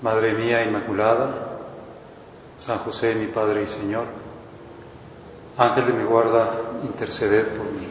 Madre 0.00 0.32
mía 0.34 0.64
Inmaculada, 0.64 1.58
San 2.56 2.78
José 2.78 3.14
mi 3.16 3.26
Padre 3.26 3.62
y 3.62 3.66
Señor, 3.66 4.06
Ángel 5.56 5.86
de 5.86 5.92
mi 5.92 6.04
guarda, 6.04 6.60
interceded 6.84 7.48
por 7.48 7.66
mí. 7.66 7.88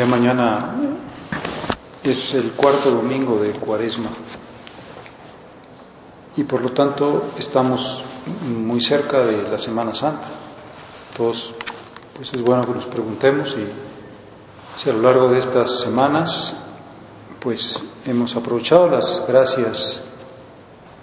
Ya 0.00 0.06
mañana 0.06 0.76
es 2.02 2.32
el 2.32 2.52
cuarto 2.52 2.90
domingo 2.90 3.38
de 3.38 3.52
Cuaresma 3.52 4.08
y 6.38 6.42
por 6.44 6.62
lo 6.62 6.72
tanto 6.72 7.32
estamos 7.36 8.02
muy 8.42 8.80
cerca 8.80 9.18
de 9.26 9.42
la 9.42 9.58
Semana 9.58 9.92
Santa. 9.92 10.28
Todos, 11.14 11.54
pues 12.16 12.32
es 12.32 12.40
bueno 12.40 12.62
que 12.62 12.72
nos 12.72 12.86
preguntemos 12.86 13.54
y 13.58 14.80
si 14.80 14.88
a 14.88 14.94
lo 14.94 15.02
largo 15.02 15.28
de 15.28 15.38
estas 15.38 15.80
semanas 15.80 16.56
pues 17.38 17.84
hemos 18.06 18.34
aprovechado 18.34 18.88
las 18.88 19.22
gracias 19.28 20.02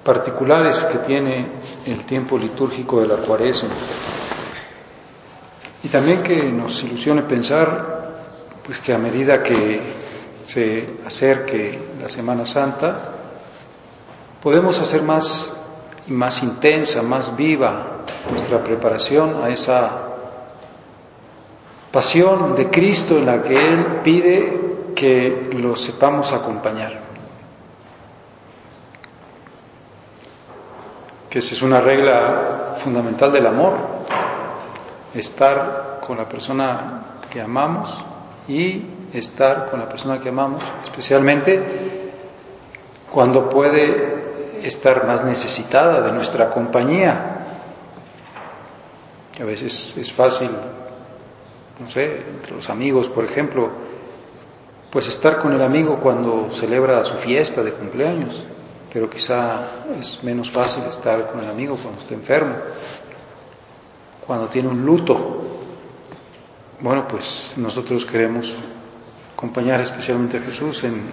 particulares 0.04 0.84
que 0.86 0.98
tiene 1.06 1.52
el 1.86 2.04
tiempo 2.04 2.36
litúrgico 2.36 3.00
de 3.02 3.08
la 3.10 3.18
Cuaresma 3.18 3.70
y 5.84 5.88
también 5.88 6.24
que 6.24 6.52
nos 6.52 6.84
ilusione 6.84 7.22
pensar 7.22 7.97
pues 8.68 8.80
que 8.80 8.94
a 8.94 8.98
medida 8.98 9.42
que 9.42 9.82
se 10.44 10.98
acerque 11.06 11.88
la 12.02 12.10
Semana 12.10 12.46
Santa, 12.46 13.14
podemos 14.44 14.78
hacer 14.78 15.02
más 15.02 15.56
y 16.06 16.12
más 16.12 16.44
intensa, 16.44 17.02
más 17.02 17.36
viva 17.36 18.04
nuestra 18.30 18.62
preparación 18.62 19.42
a 19.42 19.50
esa 19.50 20.04
pasión 21.94 22.56
de 22.58 22.70
Cristo 22.70 23.18
en 23.18 23.26
la 23.26 23.42
que 23.42 23.56
Él 23.56 24.02
pide 24.04 24.92
que 24.94 25.50
lo 25.54 25.78
sepamos 25.78 26.34
acompañar. 26.34 27.08
Que 31.30 31.40
esa 31.40 31.56
es 31.56 31.62
una 31.62 31.80
regla 31.80 32.76
fundamental 32.84 33.32
del 33.32 33.48
amor, 33.48 33.78
estar 35.14 36.02
con 36.06 36.18
la 36.18 36.28
persona 36.28 37.22
que 37.30 37.40
amamos 37.42 38.06
y 38.48 38.84
estar 39.14 39.70
con 39.70 39.80
la 39.80 39.90
persona 39.90 40.20
que 40.20 40.30
amamos, 40.30 40.64
especialmente 40.84 42.12
cuando 43.12 43.50
puede 43.50 44.62
estar 44.64 45.06
más 45.06 45.24
necesitada 45.24 46.02
de 46.02 46.12
nuestra 46.12 46.50
compañía. 46.50 47.34
A 49.40 49.44
veces 49.44 49.96
es 49.98 50.12
fácil, 50.12 50.50
no 51.80 51.90
sé, 51.90 52.26
entre 52.28 52.56
los 52.56 52.70
amigos, 52.70 53.08
por 53.10 53.24
ejemplo, 53.24 53.70
pues 54.92 55.08
estar 55.08 55.40
con 55.40 55.54
el 55.54 55.62
amigo 55.62 56.00
cuando 56.00 56.52
celebra 56.52 57.04
su 57.04 57.18
fiesta 57.18 57.62
de 57.62 57.74
cumpleaños, 57.74 58.46
pero 58.92 59.10
quizá 59.10 59.84
es 60.00 60.24
menos 60.24 60.50
fácil 60.50 60.84
estar 60.86 61.32
con 61.32 61.44
el 61.44 61.50
amigo 61.50 61.78
cuando 61.82 62.02
está 62.02 62.14
enfermo, 62.14 62.56
cuando 64.26 64.48
tiene 64.48 64.70
un 64.70 64.86
luto, 64.86 65.57
bueno, 66.80 67.08
pues 67.08 67.56
nosotros 67.58 68.06
queremos 68.06 68.54
acompañar 69.34 69.82
especialmente 69.82 70.38
a 70.38 70.42
Jesús 70.42 70.84
en 70.84 71.10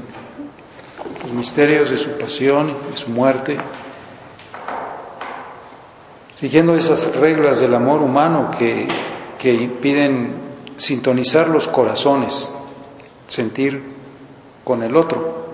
los 1.23 1.33
misterios 1.33 1.91
de 1.91 1.97
su 1.97 2.19
pasión 2.19 2.71
y 2.71 2.91
de 2.91 2.97
su 2.97 3.09
muerte, 3.09 3.57
siguiendo 6.35 6.75
esas 6.75 7.15
reglas 7.17 7.61
del 7.61 7.75
amor 7.75 8.03
humano 8.03 8.51
que, 8.59 8.87
que 9.39 9.55
impiden 9.55 10.35
sintonizar 10.77 11.49
los 11.49 11.67
corazones, 11.69 12.51
sentir 13.27 13.83
con 14.65 14.83
el 14.83 14.95
otro. 14.95 15.45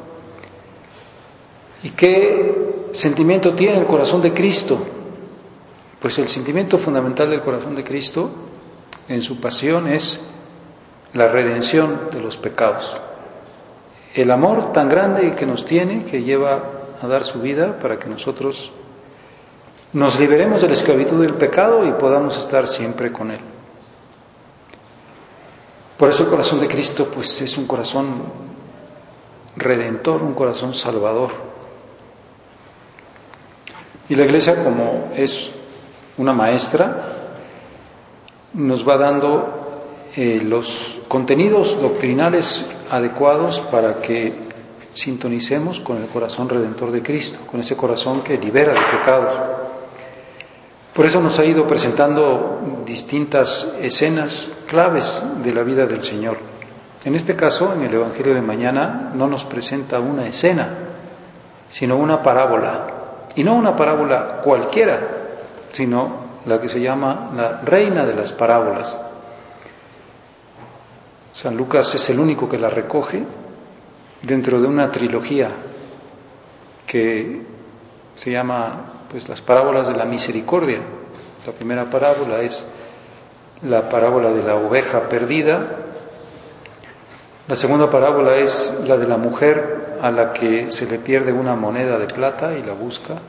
¿Y 1.84 1.90
qué 1.90 2.88
sentimiento 2.90 3.54
tiene 3.54 3.78
el 3.78 3.86
corazón 3.86 4.22
de 4.22 4.34
Cristo? 4.34 4.76
Pues 6.00 6.18
el 6.18 6.26
sentimiento 6.26 6.78
fundamental 6.78 7.30
del 7.30 7.42
corazón 7.42 7.76
de 7.76 7.84
Cristo 7.84 8.49
en 9.10 9.22
su 9.22 9.40
pasión 9.40 9.88
es 9.88 10.20
la 11.14 11.26
redención 11.26 12.08
de 12.12 12.20
los 12.20 12.36
pecados. 12.36 12.96
El 14.14 14.30
amor 14.30 14.72
tan 14.72 14.88
grande 14.88 15.34
que 15.34 15.44
nos 15.44 15.64
tiene, 15.64 16.04
que 16.04 16.22
lleva 16.22 16.62
a 17.02 17.06
dar 17.08 17.24
su 17.24 17.40
vida 17.40 17.76
para 17.80 17.98
que 17.98 18.08
nosotros 18.08 18.70
nos 19.92 20.18
liberemos 20.20 20.62
de 20.62 20.68
la 20.68 20.74
esclavitud 20.74 21.20
del 21.20 21.34
pecado 21.34 21.84
y 21.84 21.92
podamos 21.94 22.38
estar 22.38 22.68
siempre 22.68 23.10
con 23.10 23.32
Él. 23.32 23.40
Por 25.98 26.08
eso 26.08 26.22
el 26.22 26.30
corazón 26.30 26.60
de 26.60 26.68
Cristo 26.68 27.10
pues 27.12 27.42
es 27.42 27.58
un 27.58 27.66
corazón 27.66 28.22
redentor, 29.56 30.22
un 30.22 30.34
corazón 30.34 30.72
salvador. 30.72 31.32
Y 34.08 34.14
la 34.14 34.24
iglesia 34.24 34.62
como 34.62 35.10
es 35.16 35.50
una 36.16 36.32
maestra, 36.32 37.19
nos 38.54 38.86
va 38.86 38.96
dando 38.96 39.60
eh, 40.16 40.40
los 40.44 41.00
contenidos 41.08 41.80
doctrinales 41.80 42.66
adecuados 42.90 43.60
para 43.70 44.00
que 44.00 44.50
sintonicemos 44.92 45.80
con 45.80 45.98
el 45.98 46.08
corazón 46.08 46.48
redentor 46.48 46.90
de 46.90 47.02
Cristo, 47.02 47.40
con 47.46 47.60
ese 47.60 47.76
corazón 47.76 48.22
que 48.22 48.36
libera 48.36 48.72
de 48.72 48.98
pecados. 48.98 49.32
Por 50.94 51.06
eso 51.06 51.20
nos 51.20 51.38
ha 51.38 51.44
ido 51.44 51.66
presentando 51.66 52.82
distintas 52.84 53.72
escenas 53.80 54.52
claves 54.66 55.24
de 55.42 55.54
la 55.54 55.62
vida 55.62 55.86
del 55.86 56.02
Señor. 56.02 56.38
En 57.04 57.14
este 57.14 57.36
caso, 57.36 57.72
en 57.72 57.82
el 57.82 57.94
Evangelio 57.94 58.34
de 58.34 58.42
mañana, 58.42 59.12
no 59.14 59.28
nos 59.28 59.44
presenta 59.44 60.00
una 60.00 60.26
escena, 60.26 60.76
sino 61.68 61.96
una 61.96 62.20
parábola. 62.20 62.86
Y 63.36 63.44
no 63.44 63.54
una 63.54 63.76
parábola 63.76 64.40
cualquiera, 64.42 65.00
sino 65.70 66.29
la 66.46 66.60
que 66.60 66.68
se 66.68 66.80
llama 66.80 67.30
la 67.34 67.60
reina 67.60 68.04
de 68.04 68.14
las 68.14 68.32
parábolas. 68.32 68.98
San 71.32 71.56
Lucas 71.56 71.94
es 71.94 72.10
el 72.10 72.18
único 72.18 72.48
que 72.48 72.58
la 72.58 72.70
recoge 72.70 73.24
dentro 74.22 74.60
de 74.60 74.66
una 74.66 74.90
trilogía 74.90 75.50
que 76.86 77.42
se 78.16 78.30
llama 78.30 79.06
pues 79.10 79.28
las 79.28 79.40
parábolas 79.40 79.88
de 79.88 79.94
la 79.94 80.04
misericordia. 80.04 80.80
La 81.46 81.52
primera 81.52 81.88
parábola 81.88 82.40
es 82.40 82.66
la 83.62 83.88
parábola 83.88 84.30
de 84.30 84.42
la 84.42 84.56
oveja 84.56 85.08
perdida. 85.08 85.60
La 87.46 87.56
segunda 87.56 87.90
parábola 87.90 88.36
es 88.36 88.72
la 88.84 88.96
de 88.96 89.06
la 89.06 89.16
mujer 89.16 89.98
a 90.00 90.10
la 90.10 90.32
que 90.32 90.70
se 90.70 90.86
le 90.86 90.98
pierde 90.98 91.32
una 91.32 91.54
moneda 91.54 91.98
de 91.98 92.06
plata 92.06 92.56
y 92.56 92.62
la 92.62 92.72
busca. 92.72 93.20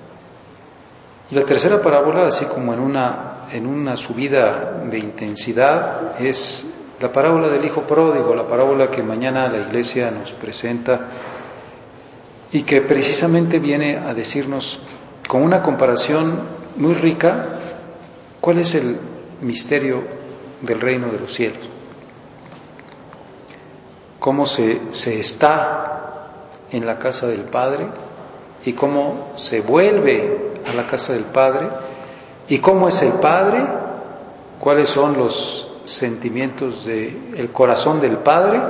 Y 1.31 1.35
la 1.35 1.45
tercera 1.45 1.81
parábola, 1.81 2.27
así 2.27 2.43
como 2.45 2.73
en 2.73 2.81
una, 2.81 3.47
en 3.49 3.65
una 3.65 3.95
subida 3.95 4.83
de 4.83 4.99
intensidad, 4.99 6.21
es 6.21 6.67
la 6.99 7.09
parábola 7.09 7.47
del 7.47 7.63
Hijo 7.63 7.83
Pródigo, 7.83 8.35
la 8.35 8.45
parábola 8.45 8.91
que 8.91 9.01
mañana 9.01 9.47
la 9.47 9.59
Iglesia 9.59 10.11
nos 10.11 10.33
presenta 10.33 11.07
y 12.51 12.63
que 12.63 12.81
precisamente 12.81 13.59
viene 13.59 13.97
a 13.97 14.13
decirnos 14.13 14.81
con 15.29 15.41
una 15.41 15.61
comparación 15.61 16.37
muy 16.75 16.95
rica 16.95 17.47
cuál 18.41 18.57
es 18.57 18.75
el 18.75 18.99
misterio 19.39 20.03
del 20.59 20.81
reino 20.81 21.07
de 21.07 21.19
los 21.21 21.33
cielos. 21.33 21.69
Cómo 24.19 24.45
se, 24.45 24.81
se 24.89 25.17
está 25.17 26.27
en 26.69 26.85
la 26.85 26.99
casa 26.99 27.25
del 27.27 27.45
Padre 27.45 27.87
y 28.65 28.73
cómo 28.73 29.31
se 29.37 29.61
vuelve 29.61 30.50
a 30.67 30.73
la 30.73 30.83
casa 30.83 31.13
del 31.13 31.25
Padre. 31.25 31.69
Y 32.47 32.59
cómo 32.59 32.87
es 32.87 33.01
el 33.01 33.13
Padre, 33.13 33.63
cuáles 34.59 34.89
son 34.89 35.17
los 35.17 35.67
sentimientos 35.83 36.85
del 36.85 37.51
corazón 37.51 37.99
del 37.99 38.17
Padre 38.17 38.61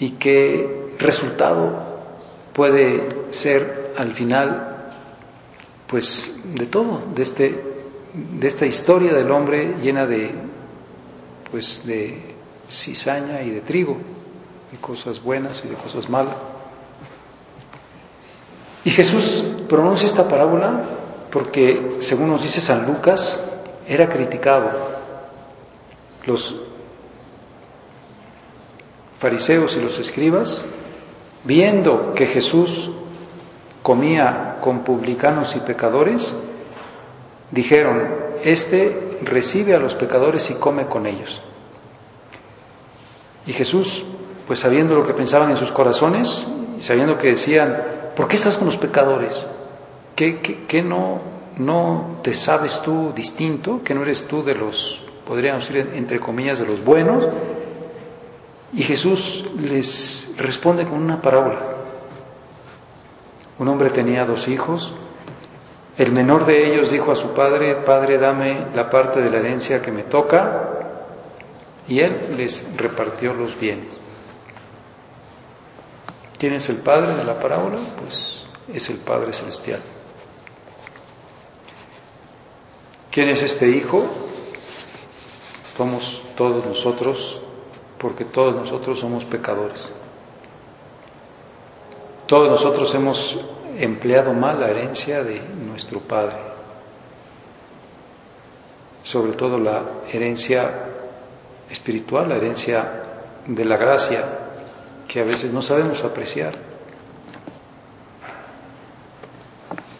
y 0.00 0.12
qué 0.12 0.94
resultado 0.98 1.90
puede 2.52 3.32
ser 3.32 3.92
al 3.96 4.12
final 4.14 4.66
pues 5.86 6.34
de 6.44 6.66
todo, 6.66 7.02
de 7.14 7.22
este 7.22 7.70
de 8.12 8.48
esta 8.48 8.66
historia 8.66 9.12
del 9.12 9.30
hombre 9.30 9.76
llena 9.80 10.06
de 10.06 10.34
pues 11.50 11.84
de 11.86 12.34
cizaña 12.68 13.42
y 13.42 13.50
de 13.50 13.60
trigo, 13.60 13.96
de 14.70 14.78
cosas 14.78 15.22
buenas 15.22 15.62
y 15.64 15.68
de 15.68 15.76
cosas 15.76 16.08
malas. 16.08 16.36
Y 18.84 18.90
Jesús 18.90 19.44
pronuncia 19.68 20.06
esta 20.06 20.26
parábola 20.26 20.82
porque, 21.30 21.96
según 22.00 22.30
nos 22.30 22.42
dice 22.42 22.60
San 22.60 22.86
Lucas, 22.86 23.42
era 23.86 24.08
criticado. 24.08 24.70
Los 26.26 26.56
fariseos 29.18 29.76
y 29.76 29.80
los 29.80 29.98
escribas, 29.98 30.64
viendo 31.44 32.14
que 32.14 32.26
Jesús 32.26 32.90
comía 33.82 34.58
con 34.60 34.82
publicanos 34.82 35.54
y 35.56 35.60
pecadores, 35.60 36.36
dijeron, 37.50 38.30
este 38.44 39.18
recibe 39.22 39.74
a 39.74 39.78
los 39.78 39.94
pecadores 39.94 40.50
y 40.50 40.54
come 40.54 40.86
con 40.86 41.06
ellos. 41.06 41.42
Y 43.46 43.52
Jesús, 43.52 44.04
pues 44.46 44.58
sabiendo 44.58 44.94
lo 44.94 45.04
que 45.04 45.14
pensaban 45.14 45.50
en 45.50 45.56
sus 45.56 45.72
corazones, 45.72 46.46
sabiendo 46.78 47.18
que 47.18 47.28
decían, 47.28 47.99
¿por 48.20 48.28
qué 48.28 48.36
estás 48.36 48.58
con 48.58 48.66
los 48.66 48.76
pecadores? 48.76 49.48
¿Qué, 50.14 50.82
no, 50.84 51.22
no 51.56 52.18
te 52.22 52.34
sabes 52.34 52.82
tú 52.82 53.14
distinto? 53.14 53.80
¿Que 53.82 53.94
no 53.94 54.02
eres 54.02 54.26
tú 54.26 54.42
de 54.42 54.54
los, 54.54 55.02
podríamos 55.26 55.66
decir 55.66 55.92
entre 55.94 56.20
comillas, 56.20 56.58
de 56.58 56.66
los 56.66 56.84
buenos? 56.84 57.26
Y 58.74 58.82
Jesús 58.82 59.46
les 59.58 60.30
responde 60.36 60.84
con 60.84 61.02
una 61.02 61.22
parábola. 61.22 61.60
Un 63.58 63.68
hombre 63.68 63.88
tenía 63.88 64.26
dos 64.26 64.48
hijos. 64.48 64.92
El 65.96 66.12
menor 66.12 66.44
de 66.44 66.74
ellos 66.74 66.90
dijo 66.90 67.12
a 67.12 67.16
su 67.16 67.28
padre, 67.28 67.76
Padre, 67.76 68.18
dame 68.18 68.66
la 68.74 68.90
parte 68.90 69.22
de 69.22 69.30
la 69.30 69.38
herencia 69.38 69.80
que 69.80 69.92
me 69.92 70.02
toca. 70.02 70.90
Y 71.88 72.00
él 72.00 72.34
les 72.36 72.66
repartió 72.76 73.32
los 73.32 73.58
bienes. 73.58 73.99
¿Quién 76.40 76.54
es 76.54 76.70
el 76.70 76.78
Padre 76.78 77.16
de 77.16 77.24
la 77.24 77.38
parábola? 77.38 77.80
Pues 77.98 78.46
es 78.72 78.88
el 78.88 78.96
Padre 78.96 79.34
Celestial. 79.34 79.82
¿Quién 83.10 83.28
es 83.28 83.42
este 83.42 83.68
Hijo? 83.68 84.06
Somos 85.76 86.24
todos 86.36 86.64
nosotros, 86.64 87.42
porque 87.98 88.24
todos 88.24 88.54
nosotros 88.54 88.98
somos 88.98 89.26
pecadores. 89.26 89.92
Todos 92.26 92.48
nosotros 92.48 92.94
hemos 92.94 93.38
empleado 93.76 94.32
mal 94.32 94.60
la 94.60 94.70
herencia 94.70 95.22
de 95.22 95.40
nuestro 95.40 96.00
Padre, 96.00 96.38
sobre 99.02 99.34
todo 99.34 99.58
la 99.58 99.82
herencia 100.10 100.86
espiritual, 101.68 102.30
la 102.30 102.36
herencia 102.36 103.02
de 103.46 103.64
la 103.66 103.76
gracia, 103.76 104.49
que 105.10 105.20
a 105.20 105.24
veces 105.24 105.52
no 105.52 105.60
sabemos 105.60 106.04
apreciar. 106.04 106.54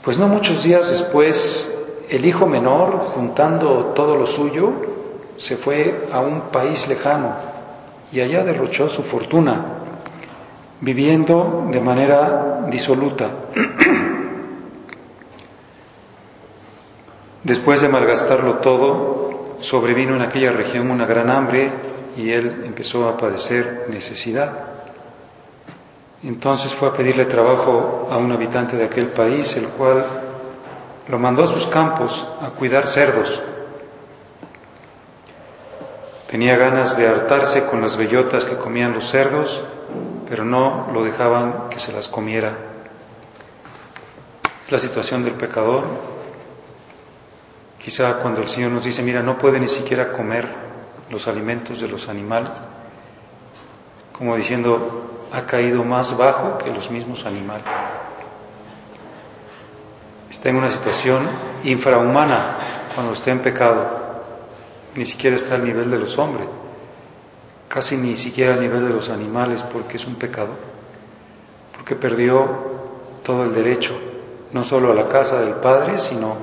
Pues 0.05 0.17
no 0.19 0.29
muchos 0.29 0.63
días 0.63 0.89
después, 0.89 1.77
el 2.09 2.25
hijo 2.25 2.47
menor, 2.47 2.97
juntando 3.15 3.87
todo 3.87 4.15
lo 4.15 4.27
suyo, 4.27 4.73
se 5.35 5.57
fue 5.57 6.09
a 6.13 6.21
un 6.21 6.53
país 6.53 6.87
lejano 6.87 7.35
y 8.13 8.21
allá 8.21 8.45
derrochó 8.45 8.89
su 8.89 9.03
fortuna 9.03 9.79
viviendo 10.81 11.67
de 11.73 11.81
manera 11.81 12.67
disoluta. 12.71 13.31
Después 17.43 17.81
de 17.81 17.89
malgastarlo 17.89 18.59
todo, 18.59 19.57
sobrevino 19.59 20.15
en 20.15 20.23
aquella 20.23 20.53
región 20.53 20.89
una 20.89 21.07
gran 21.07 21.31
hambre 21.31 21.69
y 22.17 22.31
él 22.31 22.63
empezó 22.65 23.09
a 23.09 23.17
padecer 23.17 23.87
necesidad. 23.89 24.80
Entonces 26.23 26.75
fue 26.75 26.89
a 26.89 26.93
pedirle 26.93 27.25
trabajo 27.25 28.09
a 28.11 28.17
un 28.17 28.31
habitante 28.33 28.77
de 28.77 28.85
aquel 28.85 29.09
país, 29.09 29.57
el 29.57 29.69
cual 29.69 30.05
lo 31.09 31.19
mandó 31.19 31.45
a 31.45 31.47
sus 31.47 31.67
campos 31.67 32.27
a 32.41 32.51
cuidar 32.51 32.87
cerdos. 32.87 33.43
Tenía 36.31 36.57
ganas 36.57 36.97
de 36.97 37.09
hartarse 37.09 37.67
con 37.67 37.81
las 37.81 37.97
bellotas 37.97 38.45
que 38.45 38.57
comían 38.57 38.93
los 38.93 39.09
cerdos 39.09 39.65
pero 40.31 40.45
no 40.45 40.89
lo 40.95 41.03
dejaban 41.03 41.69
que 41.69 41.81
se 41.81 41.93
las 41.93 42.07
comiera. 42.07 42.57
Es 44.65 44.71
la 44.71 44.79
situación 44.79 45.25
del 45.25 45.35
pecador. 45.35 45.83
Quizá 47.83 48.15
cuando 48.19 48.41
el 48.41 48.47
Señor 48.47 48.71
nos 48.71 48.85
dice, 48.85 49.03
mira, 49.03 49.25
no 49.25 49.37
puede 49.37 49.59
ni 49.59 49.67
siquiera 49.67 50.13
comer 50.13 50.49
los 51.11 51.27
alimentos 51.27 51.81
de 51.81 51.89
los 51.89 52.09
animales, 52.09 52.53
como 54.21 54.37
diciendo, 54.37 55.27
ha 55.33 55.47
caído 55.47 55.83
más 55.83 56.17
bajo 56.17 56.59
que 56.59 56.71
los 56.71 56.89
mismos 56.93 57.27
animales. 57.27 57.65
Está 60.31 60.51
en 60.51 60.57
una 60.57 60.71
situación 60.71 61.29
infrahumana 61.65 62.93
cuando 62.95 63.15
está 63.15 63.33
en 63.33 63.41
pecado, 63.41 64.23
ni 64.95 65.05
siquiera 65.05 65.35
está 65.35 65.57
al 65.57 65.65
nivel 65.65 65.91
de 65.91 65.99
los 65.99 66.17
hombres 66.17 66.47
casi 67.71 67.97
ni 67.97 68.17
siquiera 68.17 68.55
a 68.55 68.57
nivel 68.57 68.83
de 68.83 68.93
los 68.93 69.09
animales 69.11 69.63
porque 69.73 69.97
es 69.97 70.05
un 70.05 70.17
pecado, 70.17 70.49
porque 71.73 71.95
perdió 71.95 72.45
todo 73.23 73.45
el 73.45 73.55
derecho, 73.55 73.97
no 74.51 74.65
solo 74.65 74.91
a 74.91 74.95
la 74.95 75.07
casa 75.07 75.41
del 75.41 75.55
Padre, 75.55 75.99
sino 75.99 76.35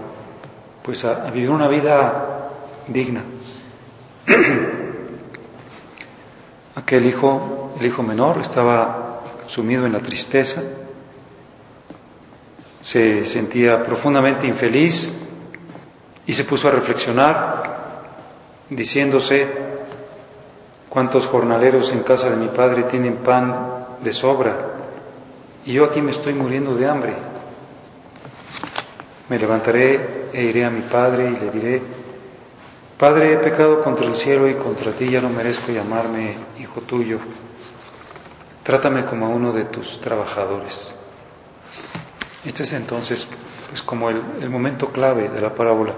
pues 0.82 1.04
a, 1.04 1.30
vivir 1.30 1.50
una 1.50 1.68
vida 1.68 2.50
digna. 2.88 3.24
Aquel 6.76 7.08
hijo, 7.08 7.67
el 7.80 7.86
hijo 7.86 8.04
menor, 8.04 8.40
estaba 8.40 9.22
sumido 9.48 9.86
en 9.86 9.94
la 9.94 10.00
tristeza, 10.00 10.62
se 12.82 13.26
sentía 13.26 13.84
profundamente 13.84 14.48
infeliz 14.48 15.14
y 16.26 16.34
se 16.34 16.44
puso 16.44 16.68
a 16.68 16.72
reflexionar 16.72 18.04
diciéndose, 18.70 19.68
¿Cuántos 20.98 21.28
jornaleros 21.28 21.92
en 21.92 22.02
casa 22.02 22.30
de 22.30 22.38
mi 22.38 22.48
padre 22.48 22.84
tienen 22.84 23.18
pan 23.18 23.98
de 24.02 24.12
sobra? 24.12 24.58
Y 25.66 25.74
yo 25.74 25.86
aquí 25.86 26.02
me 26.02 26.12
estoy 26.12 26.34
muriendo 26.34 26.76
de 26.76 26.88
hambre. 26.90 27.14
Me 29.30 29.38
levantaré 29.38 30.30
e 30.34 30.44
iré 30.46 30.64
a 30.64 30.70
mi 30.70 30.82
padre 30.82 31.30
y 31.30 31.36
le 31.36 31.52
diré, 31.52 31.82
Padre, 32.98 33.34
he 33.34 33.38
pecado 33.38 33.84
contra 33.84 34.08
el 34.08 34.16
cielo 34.16 34.48
y 34.48 34.56
contra 34.56 34.92
ti, 34.94 35.10
ya 35.10 35.22
no 35.22 35.30
merezco 35.30 35.72
llamarme 35.72 36.36
hijo 36.60 36.82
tuyo. 36.82 37.20
Trátame 38.64 39.06
como 39.06 39.28
a 39.28 39.30
uno 39.30 39.52
de 39.52 39.66
tus 39.66 40.02
trabajadores. 40.02 40.94
Este 42.44 42.64
es 42.64 42.74
entonces 42.74 43.28
pues 43.70 43.82
como 43.82 44.10
el, 44.10 44.22
el 44.42 44.50
momento 44.50 44.92
clave 44.92 45.30
de 45.30 45.42
la 45.42 45.54
parábola, 45.54 45.94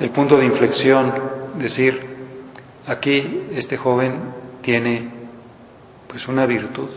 el 0.00 0.10
punto 0.10 0.36
de 0.36 0.44
inflexión, 0.46 1.12
decir, 1.56 2.18
Aquí 2.88 3.48
este 3.52 3.76
joven 3.76 4.32
tiene 4.62 5.10
pues 6.06 6.26
una 6.26 6.46
virtud. 6.46 6.88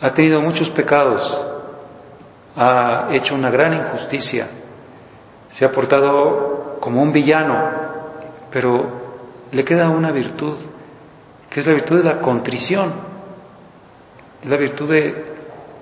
Ha 0.00 0.12
tenido 0.12 0.40
muchos 0.40 0.68
pecados, 0.70 1.22
ha 2.56 3.08
hecho 3.12 3.36
una 3.36 3.50
gran 3.50 3.72
injusticia, 3.72 4.48
se 5.48 5.64
ha 5.64 5.70
portado 5.70 6.78
como 6.80 7.00
un 7.00 7.12
villano, 7.12 7.83
pero 8.54 9.48
le 9.50 9.64
queda 9.64 9.90
una 9.90 10.12
virtud, 10.12 10.56
que 11.50 11.58
es 11.58 11.66
la 11.66 11.74
virtud 11.74 11.98
de 11.98 12.04
la 12.04 12.20
contrición, 12.20 12.92
la 14.44 14.56
virtud 14.56 14.94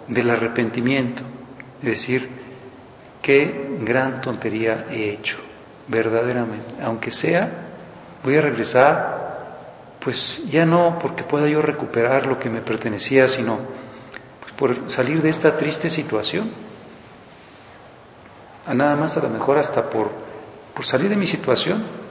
del 0.08 0.30
arrepentimiento, 0.30 1.22
es 1.82 1.86
decir, 1.86 2.30
qué 3.20 3.76
gran 3.82 4.22
tontería 4.22 4.86
he 4.90 5.10
hecho, 5.10 5.36
verdaderamente, 5.86 6.82
aunque 6.82 7.10
sea 7.10 7.68
voy 8.24 8.36
a 8.36 8.40
regresar, 8.40 9.98
pues 10.00 10.42
ya 10.50 10.64
no 10.64 10.98
porque 10.98 11.24
pueda 11.24 11.46
yo 11.48 11.60
recuperar 11.60 12.26
lo 12.26 12.38
que 12.38 12.48
me 12.48 12.62
pertenecía, 12.62 13.28
sino 13.28 13.58
pues 14.40 14.52
por 14.54 14.90
salir 14.90 15.20
de 15.20 15.28
esta 15.28 15.58
triste 15.58 15.90
situación. 15.90 16.50
A 18.64 18.72
nada 18.72 18.96
más 18.96 19.14
a 19.18 19.20
lo 19.20 19.28
mejor 19.28 19.58
hasta 19.58 19.90
por 19.90 20.32
por 20.74 20.84
salir 20.84 21.10
de 21.10 21.16
mi 21.16 21.26
situación. 21.26 22.01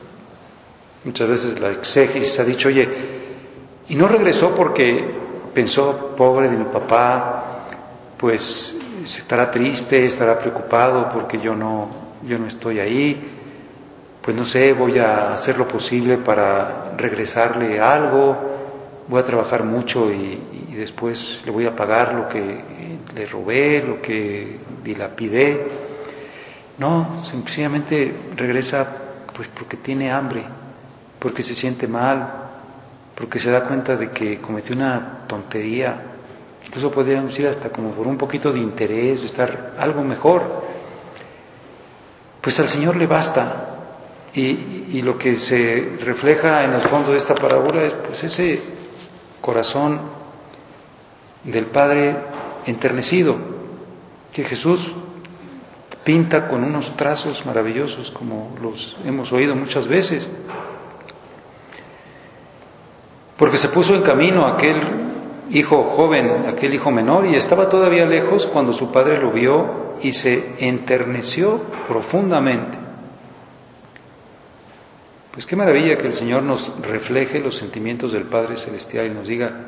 Muchas 1.04 1.28
veces 1.28 1.60
la 1.60 1.72
exégesis 1.72 2.40
ha 2.40 2.44
dicho, 2.44 2.68
oye, 2.68 2.88
y 3.90 3.96
no 3.96 4.08
regresó 4.08 4.54
porque 4.54 5.04
pensó, 5.54 6.16
pobre 6.16 6.50
de 6.50 6.58
mi 6.58 6.66
papá, 6.66 7.66
pues 8.18 8.76
estará 9.04 9.50
triste, 9.50 10.06
estará 10.06 10.38
preocupado 10.38 11.10
porque 11.10 11.40
yo 11.40 11.56
no, 11.56 11.90
yo 12.24 12.38
no 12.38 12.46
estoy 12.46 12.80
ahí, 12.80 13.20
pues 14.22 14.38
no 14.38 14.46
sé, 14.46 14.74
voy 14.74 15.00
a 15.00 15.34
hacer 15.34 15.58
lo 15.58 15.68
posible 15.68 16.18
para 16.18 16.94
regresarle 16.96 17.80
algo, 17.80 18.38
voy 19.08 19.20
a 19.20 19.26
trabajar 19.26 19.64
mucho 19.64 20.12
y, 20.12 20.60
después 20.76 21.44
le 21.46 21.52
voy 21.52 21.66
a 21.68 21.76
pagar 21.76 22.14
lo 22.14 22.28
que 22.28 22.64
le 23.14 23.26
robé, 23.28 23.84
lo 23.84 24.02
que 24.02 24.60
dilapidé. 24.84 25.68
No, 26.80 27.24
sencillamente 27.24 28.12
regresa 28.36 28.88
pues 29.36 29.48
porque 29.50 29.78
tiene 29.78 30.12
hambre, 30.12 30.44
porque 31.22 31.44
se 31.44 31.54
siente 31.54 31.88
mal, 31.88 32.50
porque 33.14 33.38
se 33.38 33.52
da 33.52 33.68
cuenta 33.68 33.96
de 33.96 34.10
que 34.10 34.42
cometió 34.42 34.76
una 34.76 35.20
tontería, 35.28 36.02
incluso 36.66 36.90
podríamos 36.90 37.30
decir 37.30 37.46
hasta 37.46 37.70
como 37.70 37.92
por 37.92 38.08
un 38.08 38.18
poquito 38.18 38.52
de 38.52 38.60
interés, 38.60 39.22
de 39.22 39.28
estar 39.28 39.76
algo 39.78 40.04
mejor. 40.04 40.64
Pues 42.42 42.60
al 42.60 42.68
Señor 42.68 42.96
le 42.96 43.06
basta. 43.06 43.68
Y, 44.34 44.88
y 44.98 45.02
lo 45.04 45.16
que 45.16 45.38
se 45.38 45.98
refleja 46.04 46.64
en 46.64 46.74
el 46.74 46.82
fondo 46.82 47.12
de 47.12 47.18
esta 47.18 47.36
parábola 47.36 47.84
es 47.84 47.94
pues 47.94 48.24
ese 48.24 48.60
corazón 49.42 50.02
del 51.44 51.68
Padre 51.68 52.16
enternecido 52.66 53.38
que 54.32 54.44
Jesús 54.44 54.92
pinta 56.04 56.48
con 56.48 56.64
unos 56.64 56.96
trazos 56.96 57.46
maravillosos 57.46 58.10
como 58.10 58.56
los 58.60 58.98
hemos 59.06 59.32
oído 59.32 59.56
muchas 59.56 59.88
veces. 59.88 60.32
Porque 63.38 63.58
se 63.58 63.70
puso 63.70 63.96
en 63.96 64.02
camino 64.02 64.46
aquel 64.46 64.80
hijo 65.52 65.84
joven, 65.96 66.46
aquel 66.48 66.74
hijo 66.74 66.92
menor, 66.92 67.26
y 67.26 67.36
estaba 67.36 67.68
todavía 67.68 68.06
lejos 68.06 68.48
cuando 68.48 68.74
su 68.74 68.92
padre 68.92 69.20
lo 69.20 69.32
vio 69.32 69.98
y 70.02 70.12
se 70.12 70.56
enterneció 70.60 71.62
profundamente. 71.88 72.78
Pues 75.32 75.46
qué 75.46 75.56
maravilla 75.56 75.98
que 75.98 76.08
el 76.08 76.14
Señor 76.14 76.44
nos 76.44 76.74
refleje 76.82 77.40
los 77.40 77.56
sentimientos 77.58 78.12
del 78.12 78.26
Padre 78.26 78.58
Celestial 78.58 79.08
y 79.08 79.14
nos 79.14 79.28
diga, 79.28 79.66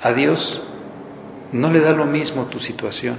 a 0.00 0.12
Dios 0.12 0.62
no 1.52 1.70
le 1.70 1.80
da 1.80 1.92
lo 1.92 2.06
mismo 2.06 2.46
tu 2.46 2.58
situación. 2.58 3.16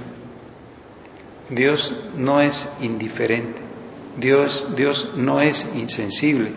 Dios 1.48 1.96
no 2.16 2.40
es 2.40 2.72
indiferente. 2.80 3.60
Dios, 4.16 4.66
Dios 4.76 5.12
no 5.16 5.40
es 5.40 5.70
insensible. 5.74 6.52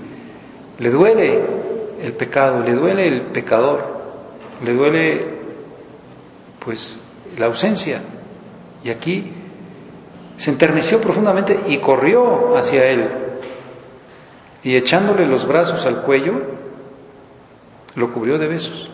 Le 0.80 0.90
duele 0.90 1.63
el 2.04 2.14
pecado, 2.14 2.60
le 2.60 2.74
duele 2.74 3.08
el 3.08 3.22
pecador, 3.28 3.82
le 4.62 4.74
duele 4.74 5.26
pues 6.60 7.00
la 7.38 7.46
ausencia. 7.46 8.02
Y 8.84 8.90
aquí 8.90 9.32
se 10.36 10.52
enterneció 10.52 11.00
profundamente 11.00 11.58
y 11.68 11.78
corrió 11.78 12.58
hacia 12.58 12.90
él. 12.90 13.10
Y 14.64 14.76
echándole 14.76 15.26
los 15.26 15.48
brazos 15.48 15.86
al 15.86 16.02
cuello, 16.02 16.42
lo 17.96 18.12
cubrió 18.12 18.38
de 18.38 18.48
besos. 18.48 18.92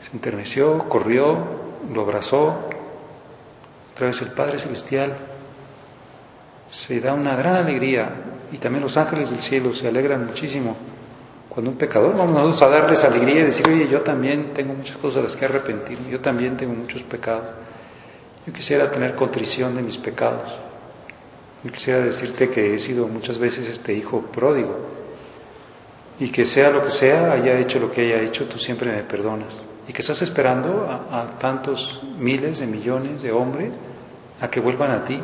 Se 0.00 0.10
enterneció, 0.12 0.88
corrió, 0.88 1.38
lo 1.92 2.02
abrazó. 2.02 2.68
Otra 3.92 4.08
vez 4.08 4.20
el 4.22 4.32
Padre 4.32 4.58
Celestial 4.58 5.33
se 6.66 7.00
da 7.00 7.14
una 7.14 7.36
gran 7.36 7.56
alegría 7.56 8.10
y 8.52 8.58
también 8.58 8.82
los 8.82 8.96
ángeles 8.96 9.30
del 9.30 9.40
cielo 9.40 9.72
se 9.72 9.88
alegran 9.88 10.26
muchísimo 10.26 10.76
cuando 11.54 11.70
un 11.70 11.76
pecador, 11.78 12.16
vamos 12.16 12.34
nosotros 12.34 12.62
a 12.62 12.68
darles 12.68 13.04
alegría 13.04 13.42
y 13.42 13.44
decir, 13.44 13.68
oye, 13.68 13.86
yo 13.86 14.00
también 14.00 14.52
tengo 14.52 14.74
muchas 14.74 14.96
cosas 14.96 15.18
a 15.18 15.22
las 15.22 15.36
que 15.36 15.44
arrepentirme, 15.44 16.10
yo 16.10 16.20
también 16.20 16.56
tengo 16.56 16.74
muchos 16.74 17.04
pecados. 17.04 17.46
Yo 18.44 18.52
quisiera 18.52 18.90
tener 18.90 19.14
contrición 19.14 19.76
de 19.76 19.82
mis 19.82 19.96
pecados. 19.96 20.52
Yo 21.62 21.70
quisiera 21.70 22.00
decirte 22.00 22.50
que 22.50 22.74
he 22.74 22.78
sido 22.80 23.06
muchas 23.06 23.38
veces 23.38 23.68
este 23.68 23.94
hijo 23.94 24.22
pródigo 24.32 24.80
y 26.18 26.28
que 26.30 26.44
sea 26.44 26.70
lo 26.70 26.82
que 26.82 26.90
sea, 26.90 27.32
haya 27.32 27.56
hecho 27.60 27.78
lo 27.78 27.88
que 27.88 28.00
haya 28.00 28.20
hecho, 28.22 28.46
tú 28.46 28.58
siempre 28.58 28.90
me 28.90 29.04
perdonas. 29.04 29.56
Y 29.86 29.92
que 29.92 30.00
estás 30.00 30.20
esperando 30.22 30.88
a, 30.90 31.20
a 31.20 31.38
tantos 31.38 32.02
miles 32.18 32.58
de 32.58 32.66
millones 32.66 33.22
de 33.22 33.30
hombres 33.30 33.72
a 34.40 34.50
que 34.50 34.58
vuelvan 34.58 34.90
a 34.90 35.04
ti 35.04 35.22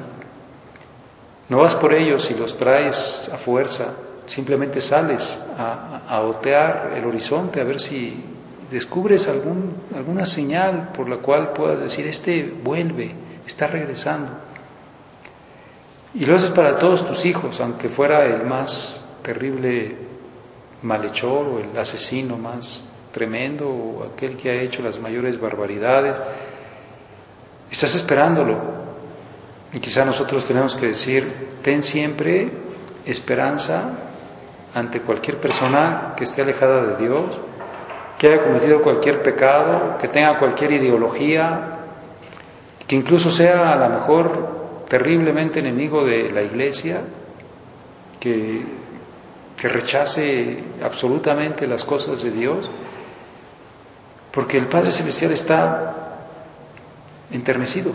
no 1.50 1.58
vas 1.58 1.74
por 1.74 1.92
ellos 1.92 2.30
y 2.30 2.34
los 2.34 2.56
traes 2.56 3.28
a 3.32 3.36
fuerza, 3.36 3.92
simplemente 4.26 4.80
sales 4.80 5.38
a, 5.58 6.20
otear 6.22 6.92
el 6.96 7.04
horizonte 7.04 7.60
a 7.60 7.64
ver 7.64 7.80
si 7.80 8.24
descubres 8.70 9.26
algún, 9.26 9.82
alguna 9.92 10.24
señal 10.24 10.92
por 10.94 11.08
la 11.08 11.16
cual 11.16 11.52
puedas 11.52 11.80
decir, 11.80 12.06
este 12.06 12.54
vuelve, 12.62 13.12
está 13.44 13.66
regresando. 13.66 14.30
Y 16.14 16.24
lo 16.24 16.36
haces 16.36 16.52
para 16.52 16.78
todos 16.78 17.04
tus 17.04 17.24
hijos, 17.26 17.60
aunque 17.60 17.88
fuera 17.88 18.24
el 18.26 18.46
más 18.46 19.04
terrible 19.22 19.96
malhechor 20.82 21.48
o 21.48 21.58
el 21.58 21.76
asesino 21.76 22.38
más 22.38 22.86
tremendo 23.10 23.68
o 23.68 24.04
aquel 24.04 24.36
que 24.36 24.50
ha 24.50 24.62
hecho 24.62 24.82
las 24.82 25.00
mayores 25.00 25.40
barbaridades. 25.40 26.20
Estás 27.68 27.96
esperándolo, 27.96 28.80
y 29.72 29.78
quizá 29.78 30.04
nosotros 30.04 30.44
tenemos 30.46 30.74
que 30.74 30.88
decir, 30.88 31.58
ten 31.62 31.82
siempre 31.82 32.50
esperanza 33.06 33.92
ante 34.74 35.00
cualquier 35.00 35.38
persona 35.38 36.14
que 36.16 36.24
esté 36.24 36.42
alejada 36.42 36.84
de 36.86 37.06
Dios, 37.06 37.38
que 38.18 38.26
haya 38.26 38.42
cometido 38.42 38.82
cualquier 38.82 39.22
pecado, 39.22 39.96
que 39.98 40.08
tenga 40.08 40.38
cualquier 40.38 40.72
ideología, 40.72 41.78
que 42.86 42.96
incluso 42.96 43.30
sea 43.30 43.72
a 43.72 43.76
lo 43.76 43.88
mejor 44.00 44.84
terriblemente 44.88 45.60
enemigo 45.60 46.04
de 46.04 46.30
la 46.30 46.42
iglesia, 46.42 47.02
que, 48.18 48.64
que 49.56 49.68
rechace 49.68 50.64
absolutamente 50.82 51.66
las 51.66 51.84
cosas 51.84 52.22
de 52.22 52.30
Dios, 52.32 52.68
porque 54.32 54.58
el 54.58 54.66
Padre 54.66 54.90
Celestial 54.90 55.32
está 55.32 55.94
enternecido. 57.30 57.92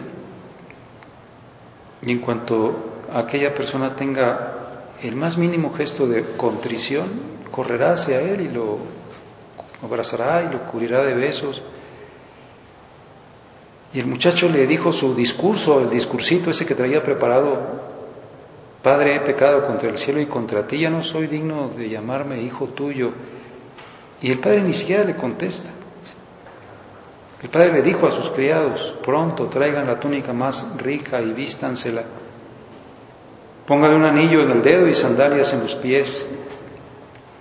Y 2.05 2.11
en 2.11 2.19
cuanto 2.19 3.03
aquella 3.11 3.53
persona 3.53 3.95
tenga 3.95 4.93
el 5.01 5.15
más 5.15 5.37
mínimo 5.37 5.73
gesto 5.73 6.07
de 6.07 6.35
contrición, 6.37 7.07
correrá 7.51 7.93
hacia 7.93 8.21
él 8.21 8.41
y 8.41 8.49
lo 8.49 8.77
abrazará 9.81 10.43
y 10.43 10.53
lo 10.53 10.65
cubrirá 10.65 11.03
de 11.03 11.13
besos. 11.13 11.61
Y 13.93 13.99
el 13.99 14.07
muchacho 14.07 14.47
le 14.49 14.67
dijo 14.67 14.91
su 14.91 15.15
discurso, 15.15 15.79
el 15.79 15.89
discursito 15.89 16.49
ese 16.49 16.65
que 16.65 16.75
traía 16.75 17.01
preparado, 17.01 17.85
Padre, 18.85 19.15
he 19.15 19.19
pecado 19.21 19.65
contra 19.65 19.89
el 19.89 19.97
cielo 19.97 20.21
y 20.21 20.27
contra 20.27 20.67
ti, 20.67 20.77
ya 20.77 20.91
no 20.91 21.01
soy 21.01 21.25
digno 21.25 21.69
de 21.69 21.89
llamarme 21.89 22.39
hijo 22.43 22.67
tuyo. 22.67 23.13
Y 24.21 24.29
el 24.29 24.39
padre 24.39 24.61
ni 24.61 24.75
siquiera 24.75 25.03
le 25.03 25.15
contesta. 25.15 25.71
El 27.41 27.49
padre 27.49 27.73
le 27.73 27.81
dijo 27.81 28.07
a 28.07 28.11
sus 28.11 28.29
criados, 28.29 28.95
pronto 29.03 29.47
traigan 29.47 29.87
la 29.87 29.99
túnica 29.99 30.31
más 30.33 30.67
rica 30.77 31.21
y 31.21 31.33
vístansela. 31.33 32.03
Póngale 33.65 33.95
un 33.95 34.05
anillo 34.05 34.43
en 34.43 34.51
el 34.51 34.61
dedo 34.61 34.87
y 34.87 34.93
sandalias 34.93 35.53
en 35.53 35.61
los 35.61 35.75
pies. 35.75 36.31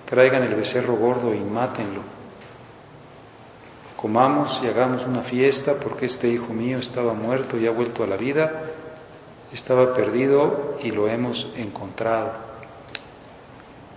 Traigan 0.07 0.43
el 0.43 0.55
becerro 0.55 0.97
gordo 0.97 1.33
y 1.33 1.41
mátenlo. 1.41 2.01
Comamos 3.97 4.61
y 4.63 4.67
hagamos 4.67 5.07
una 5.07 5.23
fiesta 5.23 5.75
porque 5.75 6.07
este 6.07 6.29
hijo 6.29 6.53
mío 6.53 6.79
estaba 6.79 7.15
muerto 7.15 7.57
y 7.57 7.67
ha 7.67 7.71
vuelto 7.71 8.03
a 8.03 8.07
la 8.07 8.17
vida. 8.17 8.65
Estaba 9.53 9.95
perdido 9.95 10.77
y 10.83 10.91
lo 10.91 11.09
hemos 11.09 11.49
encontrado. 11.57 12.33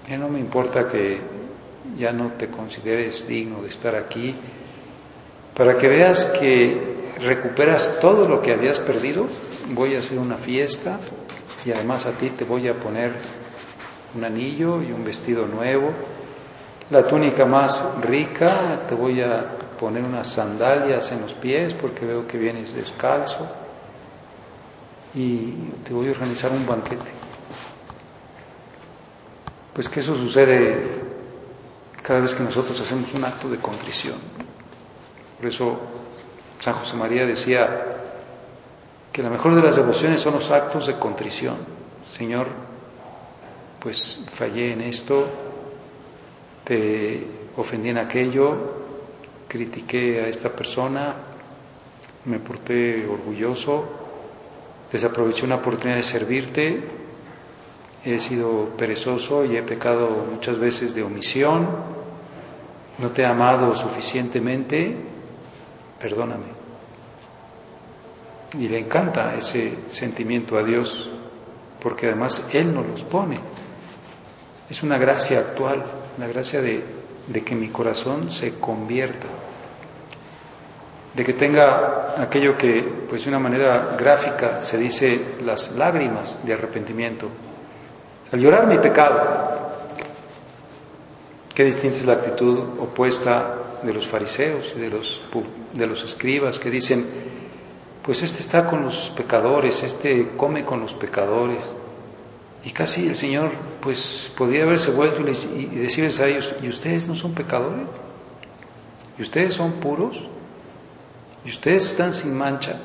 Ya 0.08 0.18
no 0.18 0.30
me 0.30 0.40
importa 0.40 0.88
que 0.88 1.20
ya 1.98 2.14
no 2.14 2.34
te 2.34 2.50
consideres 2.50 3.28
digno 3.28 3.62
de 3.62 3.70
estar 3.70 3.96
aquí 3.96 4.36
para 5.58 5.76
que 5.76 5.88
veas 5.88 6.26
que 6.40 7.16
recuperas 7.20 7.98
todo 8.00 8.30
lo 8.30 8.40
que 8.42 8.54
habías 8.54 8.80
perdido, 8.80 9.28
voy 9.70 9.96
a 9.96 10.00
hacer 10.00 10.20
una 10.20 10.38
fiesta 10.38 11.00
y 11.66 11.72
además 11.72 12.06
a 12.06 12.12
ti 12.12 12.30
te 12.30 12.46
voy 12.46 12.68
a 12.68 12.80
poner 12.80 13.12
un 14.16 14.24
anillo 14.24 14.84
y 14.84 14.92
un 14.92 15.04
vestido 15.04 15.48
nuevo, 15.48 15.92
la 16.92 17.08
túnica 17.08 17.46
más 17.46 17.84
rica, 18.02 18.86
te 18.88 18.94
voy 18.94 19.20
a 19.22 19.58
poner 19.80 20.04
unas 20.04 20.28
sandalias 20.28 21.12
en 21.12 21.22
los 21.22 21.34
pies 21.34 21.74
porque 21.74 22.06
veo 22.06 22.28
que 22.28 22.38
vienes 22.38 22.74
descalzo 22.74 23.48
y 25.16 25.54
te 25.84 25.92
voy 25.92 26.08
a 26.08 26.12
organizar 26.12 26.52
un 26.52 26.68
banquete. 26.68 27.12
Pues 29.74 29.90
que 29.90 30.02
eso 30.02 30.16
sucede 30.16 31.02
cada 32.04 32.20
vez 32.20 32.36
que 32.36 32.44
nosotros 32.44 32.80
hacemos 32.80 33.12
un 33.16 33.26
acto 33.26 33.50
de 33.50 33.58
contrición. 33.58 34.18
Por 35.38 35.46
eso 35.46 35.80
San 36.60 36.76
José 36.76 36.98
María 36.98 37.26
decía 37.26 37.98
que 39.12 39.22
la 39.22 39.30
mejor 39.30 39.56
de 39.56 39.62
las 39.62 39.76
devociones 39.76 40.20
son 40.20 40.34
los 40.34 40.50
actos 40.50 40.88
de 40.88 40.98
contrición. 40.98 41.58
Señor, 42.04 42.48
pues 43.80 44.24
fallé 44.34 44.74
en 44.74 44.82
esto, 44.82 45.28
te 46.64 47.26
ofendí 47.56 47.90
en 47.90 48.00
aquello, 48.00 48.56
critiqué 49.48 50.22
a 50.22 50.28
esta 50.28 50.50
persona, 50.50 51.16
me 52.26 52.40
porté 52.40 53.08
orgulloso, 53.08 53.86
desaproveché 54.92 55.46
una 55.46 55.56
oportunidad 55.56 55.98
de 55.98 56.04
servirte, 56.04 56.84
he 58.04 58.20
sido 58.20 58.70
perezoso 58.78 59.46
y 59.46 59.58
he 59.58 59.64
pecado 59.64 60.10
muchas 60.32 60.58
veces 60.58 60.96
de 60.96 61.04
omisión, 61.04 61.68
no 62.98 63.12
te 63.12 63.22
he 63.22 63.26
amado 63.26 63.76
suficientemente, 63.76 64.96
perdóname. 66.00 66.46
Y 68.58 68.68
le 68.68 68.80
encanta 68.80 69.36
ese 69.36 69.80
sentimiento 69.90 70.58
a 70.58 70.64
Dios, 70.64 71.10
porque 71.82 72.08
además 72.08 72.48
Él 72.52 72.74
nos 72.74 72.88
los 72.88 73.04
pone. 73.04 73.40
Es 74.70 74.84
una 74.84 74.98
gracia 74.98 75.40
actual, 75.40 75.84
la 76.18 76.28
gracia 76.28 76.62
de, 76.62 76.84
de 77.28 77.44
que 77.44 77.56
mi 77.56 77.70
corazón 77.70 78.32
se 78.32 78.60
convierta, 78.60 79.28
de 81.14 81.26
que 81.26 81.34
tenga 81.34 82.22
aquello 82.22 82.56
que, 82.56 83.06
pues 83.10 83.24
de 83.24 83.30
una 83.30 83.40
manera 83.40 83.96
gráfica, 83.98 84.62
se 84.62 84.78
dice 84.78 85.36
las 85.42 85.72
lágrimas 85.72 86.40
de 86.46 86.54
arrepentimiento. 86.54 87.30
Al 88.32 88.40
llorar 88.40 88.68
mi 88.68 88.78
pecado, 88.78 89.72
qué 91.54 91.64
distinta 91.66 91.98
es 91.98 92.06
la 92.06 92.14
actitud 92.14 92.80
opuesta 92.80 93.67
de 93.84 93.94
los 93.94 94.08
fariseos 94.08 94.74
y 94.76 94.80
de 94.80 94.90
los, 94.90 95.22
de 95.74 95.88
los 95.88 96.04
escribas 96.04 96.60
que 96.60 96.70
dicen, 96.70 97.06
pues 98.08 98.24
este 98.24 98.40
está 98.40 98.66
con 98.68 98.84
los 98.84 99.12
pecadores, 99.18 99.84
este 99.84 100.30
come 100.38 100.64
con 100.64 100.80
los 100.80 100.94
pecadores. 100.94 101.74
Y 102.64 102.72
casi 102.72 103.08
el 103.08 103.16
Señor, 103.16 103.52
pues, 103.82 104.32
podría 104.38 104.64
haberse 104.64 104.92
vuelto 104.92 105.22
y, 105.22 105.66
decirles 105.76 106.20
a 106.20 106.28
ellos, 106.28 106.56
¿y 106.62 106.70
ustedes 106.70 107.08
no 107.08 107.16
son 107.16 107.34
pecadores? 107.34 107.88
¿Y 109.18 109.22
ustedes 109.22 109.54
son 109.54 109.74
puros? 109.74 110.18
¿Y 111.46 111.50
ustedes 111.50 111.86
están 111.86 112.14
sin 112.14 112.34
mancha? 112.34 112.80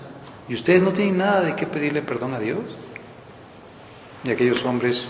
¿Y 0.49 0.55
ustedes 0.55 0.83
no 0.83 0.93
tienen 0.93 1.19
nada 1.19 1.43
de 1.43 1.55
qué 1.55 1.67
pedirle 1.67 2.03
perdón 2.03 2.35
a 2.35 2.39
Dios? 2.39 2.65
Y 4.25 4.31
aquellos 4.31 4.65
hombres 4.65 5.09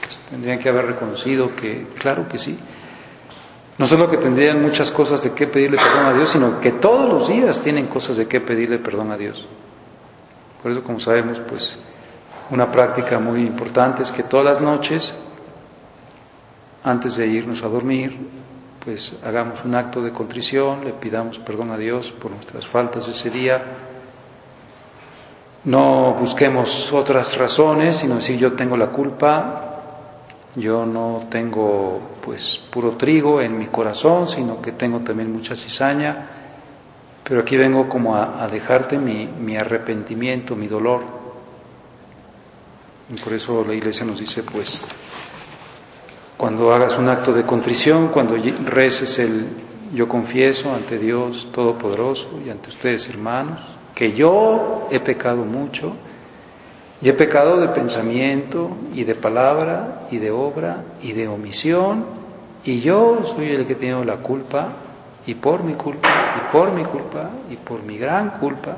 pues, 0.00 0.20
tendrían 0.30 0.58
que 0.58 0.68
haber 0.68 0.86
reconocido 0.86 1.54
que, 1.54 1.86
claro 1.98 2.28
que 2.28 2.38
sí, 2.38 2.58
no 3.80 3.86
solo 3.86 4.10
que 4.10 4.18
tendrían 4.18 4.60
muchas 4.60 4.90
cosas 4.90 5.22
de 5.22 5.32
qué 5.32 5.46
pedirle 5.46 5.78
perdón 5.78 6.04
a 6.04 6.12
Dios, 6.12 6.28
sino 6.32 6.60
que 6.60 6.72
todos 6.72 7.08
los 7.08 7.28
días 7.28 7.62
tienen 7.62 7.86
cosas 7.86 8.18
de 8.18 8.28
qué 8.28 8.42
pedirle 8.42 8.78
perdón 8.78 9.10
a 9.10 9.16
Dios. 9.16 9.48
Por 10.62 10.70
eso, 10.70 10.84
como 10.84 11.00
sabemos, 11.00 11.40
pues 11.48 11.78
una 12.50 12.70
práctica 12.70 13.18
muy 13.18 13.40
importante 13.40 14.02
es 14.02 14.12
que 14.12 14.24
todas 14.24 14.44
las 14.44 14.60
noches, 14.60 15.14
antes 16.84 17.16
de 17.16 17.26
irnos 17.26 17.62
a 17.62 17.68
dormir, 17.68 18.20
pues 18.84 19.18
hagamos 19.24 19.64
un 19.64 19.74
acto 19.74 20.02
de 20.02 20.12
contrición, 20.12 20.84
le 20.84 20.92
pidamos 20.92 21.38
perdón 21.38 21.70
a 21.70 21.78
Dios 21.78 22.10
por 22.20 22.32
nuestras 22.32 22.66
faltas 22.66 23.08
ese 23.08 23.30
día. 23.30 23.62
No 25.64 26.16
busquemos 26.20 26.92
otras 26.92 27.34
razones, 27.34 27.96
sino 27.96 28.16
decir 28.16 28.36
yo 28.36 28.52
tengo 28.52 28.76
la 28.76 28.88
culpa, 28.88 29.69
yo 30.56 30.84
no 30.84 31.28
tengo 31.30 32.00
pues 32.22 32.60
puro 32.70 32.96
trigo 32.96 33.40
en 33.40 33.56
mi 33.56 33.66
corazón, 33.66 34.26
sino 34.26 34.60
que 34.60 34.72
tengo 34.72 35.00
también 35.00 35.32
mucha 35.32 35.54
cizaña, 35.54 36.26
pero 37.22 37.42
aquí 37.42 37.56
vengo 37.56 37.88
como 37.88 38.16
a, 38.16 38.48
dejarte 38.48 38.98
mi, 38.98 39.26
mi, 39.26 39.56
arrepentimiento, 39.56 40.56
mi 40.56 40.66
dolor. 40.66 41.02
Y 43.08 43.20
por 43.20 43.32
eso 43.32 43.64
la 43.64 43.74
iglesia 43.74 44.04
nos 44.04 44.18
dice 44.18 44.42
pues, 44.42 44.82
cuando 46.36 46.72
hagas 46.72 46.98
un 46.98 47.08
acto 47.08 47.32
de 47.32 47.44
contrición, 47.44 48.08
cuando 48.08 48.36
reces 48.66 49.18
el 49.20 49.48
yo 49.92 50.06
confieso 50.06 50.72
ante 50.72 50.98
Dios 50.98 51.50
Todopoderoso 51.52 52.40
y 52.44 52.50
ante 52.50 52.70
ustedes 52.70 53.08
hermanos, 53.08 53.60
que 53.94 54.12
yo 54.12 54.88
he 54.90 55.00
pecado 55.00 55.44
mucho, 55.44 55.96
y 57.00 57.08
he 57.08 57.12
pecado 57.14 57.58
de 57.58 57.68
pensamiento 57.68 58.70
y 58.92 59.04
de 59.04 59.14
palabra 59.14 60.06
y 60.10 60.18
de 60.18 60.30
obra 60.30 60.84
y 61.02 61.12
de 61.12 61.28
omisión 61.28 62.04
y 62.64 62.80
yo 62.80 63.24
soy 63.34 63.52
el 63.52 63.66
que 63.66 63.74
tiene 63.74 64.04
la 64.04 64.18
culpa 64.18 64.68
y 65.26 65.34
por 65.34 65.62
mi 65.62 65.74
culpa 65.74 66.08
y 66.36 66.52
por 66.52 66.72
mi 66.72 66.84
culpa 66.84 67.30
y 67.48 67.56
por 67.56 67.82
mi 67.82 67.96
gran 67.96 68.38
culpa. 68.38 68.76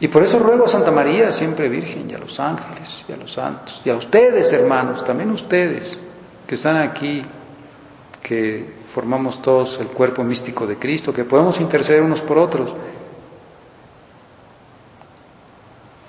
Y 0.00 0.08
por 0.08 0.22
eso 0.22 0.38
ruego 0.38 0.64
a 0.64 0.68
Santa 0.68 0.92
María, 0.92 1.32
siempre 1.32 1.68
Virgen, 1.68 2.08
y 2.08 2.14
a 2.14 2.18
los 2.18 2.38
ángeles, 2.38 3.04
y 3.08 3.12
a 3.12 3.16
los 3.16 3.32
santos, 3.32 3.82
y 3.84 3.90
a 3.90 3.96
ustedes, 3.96 4.52
hermanos, 4.52 5.04
también 5.04 5.30
ustedes 5.30 6.00
que 6.46 6.54
están 6.54 6.76
aquí, 6.76 7.24
que 8.22 8.74
formamos 8.94 9.42
todos 9.42 9.78
el 9.80 9.88
cuerpo 9.88 10.22
místico 10.22 10.66
de 10.68 10.78
Cristo, 10.78 11.12
que 11.12 11.24
podemos 11.24 11.58
interceder 11.60 12.02
unos 12.02 12.20
por 12.20 12.38
otros, 12.38 12.72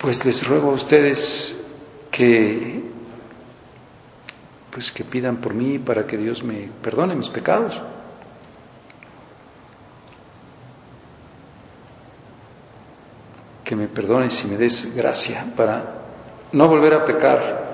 pues 0.00 0.24
les 0.24 0.46
ruego 0.46 0.70
a 0.70 0.74
ustedes 0.74 1.56
que 2.10 2.82
pues 4.70 4.90
que 4.92 5.04
pidan 5.04 5.38
por 5.38 5.52
mí 5.52 5.78
para 5.78 6.06
que 6.06 6.16
Dios 6.16 6.42
me 6.42 6.70
perdone 6.82 7.14
mis 7.14 7.28
pecados. 7.28 7.78
Que 13.64 13.76
me 13.76 13.88
perdone 13.88 14.30
si 14.30 14.46
me 14.46 14.56
des 14.56 14.94
gracia 14.94 15.52
para 15.56 15.84
no 16.52 16.66
volver 16.66 16.94
a 16.94 17.04
pecar. 17.04 17.70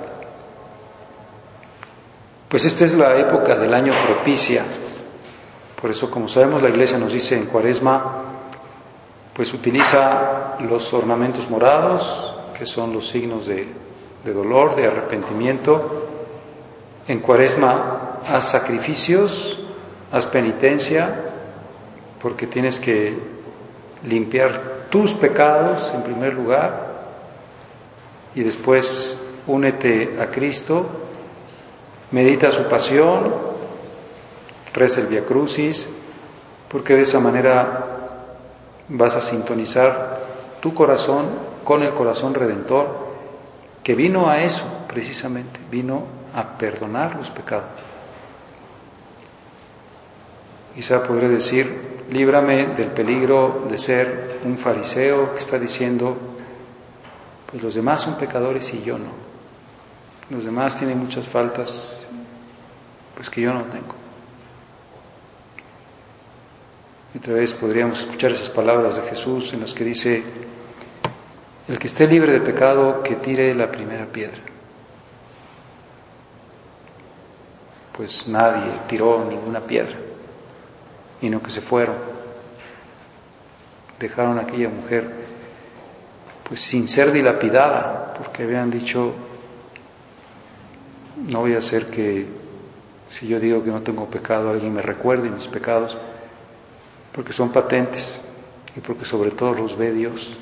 Pues 2.48 2.64
esta 2.64 2.86
es 2.86 2.94
la 2.94 3.14
época 3.18 3.54
del 3.56 3.72
año 3.72 3.92
propicia. 4.06 4.64
Por 5.80 5.90
eso, 5.90 6.10
como 6.10 6.28
sabemos, 6.28 6.62
la 6.62 6.70
iglesia 6.70 6.98
nos 6.98 7.12
dice 7.12 7.36
en 7.36 7.46
Cuaresma, 7.46 8.35
pues 9.36 9.52
utiliza 9.52 10.56
los 10.60 10.94
ornamentos 10.94 11.48
morados, 11.50 12.34
que 12.56 12.64
son 12.64 12.94
los 12.94 13.10
signos 13.10 13.46
de, 13.46 13.68
dolor, 14.24 14.74
de 14.74 14.86
arrepentimiento. 14.86 16.08
En 17.06 17.20
cuaresma 17.20 18.22
haz 18.26 18.50
sacrificios, 18.50 19.62
haz 20.10 20.24
penitencia, 20.28 21.20
porque 22.22 22.46
tienes 22.46 22.80
que 22.80 23.14
limpiar 24.04 24.86
tus 24.88 25.12
pecados 25.12 25.92
en 25.94 26.02
primer 26.02 26.32
lugar 26.32 26.86
y 28.34 28.42
después 28.42 29.18
únete 29.46 30.18
a 30.18 30.28
Cristo, 30.30 30.86
medita 32.10 32.50
su 32.50 32.66
pasión, 32.68 33.34
reza 34.72 35.02
el 35.02 35.08
Via 35.08 35.26
Crucis, 35.26 35.90
porque 36.70 36.94
de 36.94 37.02
esa 37.02 37.20
manera 37.20 37.85
vas 38.88 39.16
a 39.16 39.20
sintonizar 39.20 40.58
tu 40.60 40.72
corazón 40.74 41.28
con 41.64 41.82
el 41.82 41.92
corazón 41.94 42.34
redentor 42.34 43.06
que 43.82 43.94
vino 43.94 44.28
a 44.28 44.42
eso 44.42 44.64
precisamente, 44.88 45.60
vino 45.70 46.04
a 46.34 46.56
perdonar 46.56 47.16
los 47.16 47.30
pecados. 47.30 47.70
Quizá 50.74 51.02
podré 51.02 51.28
decir, 51.28 52.04
líbrame 52.10 52.68
del 52.68 52.90
peligro 52.90 53.64
de 53.68 53.78
ser 53.78 54.40
un 54.44 54.58
fariseo 54.58 55.32
que 55.32 55.40
está 55.40 55.58
diciendo, 55.58 56.16
pues 57.50 57.62
los 57.62 57.74
demás 57.74 58.02
son 58.02 58.16
pecadores 58.16 58.72
y 58.74 58.82
yo 58.82 58.98
no. 58.98 59.10
Los 60.30 60.44
demás 60.44 60.76
tienen 60.76 60.98
muchas 60.98 61.26
faltas, 61.28 62.04
pues 63.14 63.30
que 63.30 63.40
yo 63.40 63.54
no 63.54 63.64
tengo. 63.64 63.95
Otra 67.16 67.34
vez 67.34 67.54
podríamos 67.54 68.00
escuchar 68.00 68.32
esas 68.32 68.50
palabras 68.50 68.96
de 68.96 69.02
Jesús 69.02 69.52
en 69.54 69.60
las 69.60 69.72
que 69.72 69.84
dice, 69.84 70.22
el 71.66 71.78
que 71.78 71.86
esté 71.86 72.06
libre 72.06 72.32
de 72.32 72.40
pecado, 72.40 73.02
que 73.02 73.16
tire 73.16 73.54
la 73.54 73.70
primera 73.70 74.06
piedra. 74.06 74.40
Pues 77.96 78.28
nadie 78.28 78.70
tiró 78.86 79.24
ninguna 79.24 79.60
piedra, 79.60 79.96
sino 81.20 81.42
que 81.42 81.50
se 81.50 81.62
fueron. 81.62 81.96
Dejaron 83.98 84.38
a 84.38 84.42
aquella 84.42 84.68
mujer, 84.68 85.10
pues 86.46 86.60
sin 86.60 86.86
ser 86.86 87.12
dilapidada, 87.12 88.12
porque 88.12 88.42
habían 88.42 88.70
dicho, 88.70 89.14
no 91.16 91.40
voy 91.40 91.54
a 91.54 91.58
hacer 91.58 91.86
que 91.86 92.28
si 93.08 93.26
yo 93.26 93.40
digo 93.40 93.64
que 93.64 93.70
no 93.70 93.80
tengo 93.82 94.06
pecado, 94.10 94.50
alguien 94.50 94.74
me 94.74 94.82
recuerde 94.82 95.30
mis 95.30 95.46
pecados 95.48 95.96
porque 97.16 97.32
son 97.32 97.50
patentes 97.50 98.22
y 98.76 98.80
porque 98.80 99.04
sobre 99.04 99.32
todo 99.32 99.54
los 99.54 99.76
ve 99.76 99.90
Dios, 99.92 100.36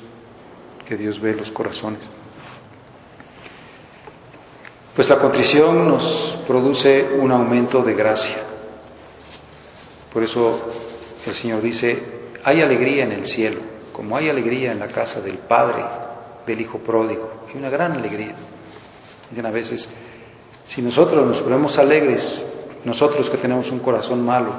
que 0.87 0.95
Dios 0.95 1.19
ve 1.19 1.33
los 1.33 1.49
corazones. 1.49 2.01
Pues 4.95 5.09
la 5.09 5.17
contrición 5.17 5.87
nos 5.87 6.37
produce 6.47 7.03
un 7.17 7.31
aumento 7.31 7.81
de 7.81 7.95
gracia. 7.95 8.37
Por 10.13 10.21
eso 10.23 10.59
el 11.25 11.33
Señor 11.33 11.61
dice, 11.61 12.29
hay 12.43 12.61
alegría 12.61 13.05
en 13.05 13.13
el 13.13 13.25
cielo 13.25 13.75
como 13.95 14.17
hay 14.17 14.27
alegría 14.27 14.73
en 14.73 14.79
la 14.79 14.89
casa 14.89 15.21
del 15.21 15.37
Padre 15.37 15.85
del 16.45 16.59
Hijo 16.59 16.79
pródigo, 16.79 17.45
hay 17.47 17.55
una 17.55 17.69
gran 17.69 17.93
alegría. 17.93 18.35
Dicen 19.29 19.45
a 19.45 19.51
veces, 19.51 19.89
si 20.65 20.81
nosotros 20.81 21.25
nos 21.25 21.41
ponemos 21.41 21.79
alegres, 21.79 22.45
nosotros 22.83 23.29
que 23.29 23.37
tenemos 23.37 23.71
un 23.71 23.79
corazón 23.79 24.23
malo, 24.25 24.51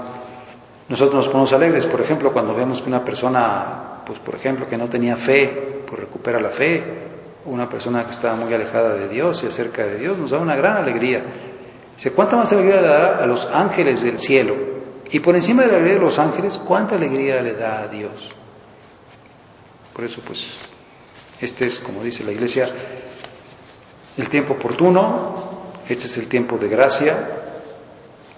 nosotros 0.89 1.15
nos 1.15 1.29
ponemos 1.29 1.53
alegres, 1.53 1.87
por 1.87 2.01
ejemplo, 2.01 2.33
cuando 2.33 2.55
vemos 2.55 2.81
que 2.81 2.89
una 2.89 3.05
persona, 3.05 4.03
pues 4.07 4.21
por 4.21 4.37
ejemplo, 4.37 4.67
que 4.67 4.77
no 4.77 4.89
tenía 4.89 5.17
fe, 5.17 5.83
pues 5.87 6.01
recupera 6.01 6.41
la 6.41 6.51
fe, 6.51 7.07
una 7.45 7.69
persona 7.69 8.05
que 8.05 8.13
estaba 8.13 8.37
muy 8.37 8.53
alejada 8.53 8.95
de 8.95 9.09
Dios 9.09 9.43
y 9.43 9.47
acerca 9.47 9.85
de 9.85 9.99
Dios, 9.99 10.17
nos 10.17 10.31
da 10.31 10.39
una 10.39 10.55
gran 10.55 10.77
alegría. 10.77 11.25
Dice, 11.97 12.13
¿cuánta 12.13 12.37
más 12.37 12.53
alegría 12.53 12.81
le 12.81 12.87
dará 12.87 13.19
a 13.19 13.27
los 13.27 13.47
ángeles 13.47 14.03
del 14.03 14.19
cielo? 14.19 14.55
Y 15.11 15.21
por 15.21 15.35
encima 15.35 15.63
de 15.63 15.69
la 15.69 15.75
alegría 15.75 15.95
de 15.95 16.05
los 16.05 16.19
ángeles, 16.19 16.59
¿cuánta 16.59 16.95
alegría 16.95 17.41
le 17.41 17.55
da 17.55 17.83
a 17.83 17.89
Dios? 17.89 18.29
Por 19.93 20.05
eso, 20.05 20.21
pues, 20.25 20.61
este 21.41 21.67
es, 21.67 21.81
como 21.81 22.03
dice 22.03 22.23
la 22.23 22.33
Iglesia, 22.33 22.69
el 24.17 24.29
tiempo 24.29 24.55
oportuno, 24.55 25.73
este 25.89 26.07
es 26.07 26.17
el 26.17 26.29
tiempo 26.29 26.59
de 26.59 26.69
gracia, 26.69 27.29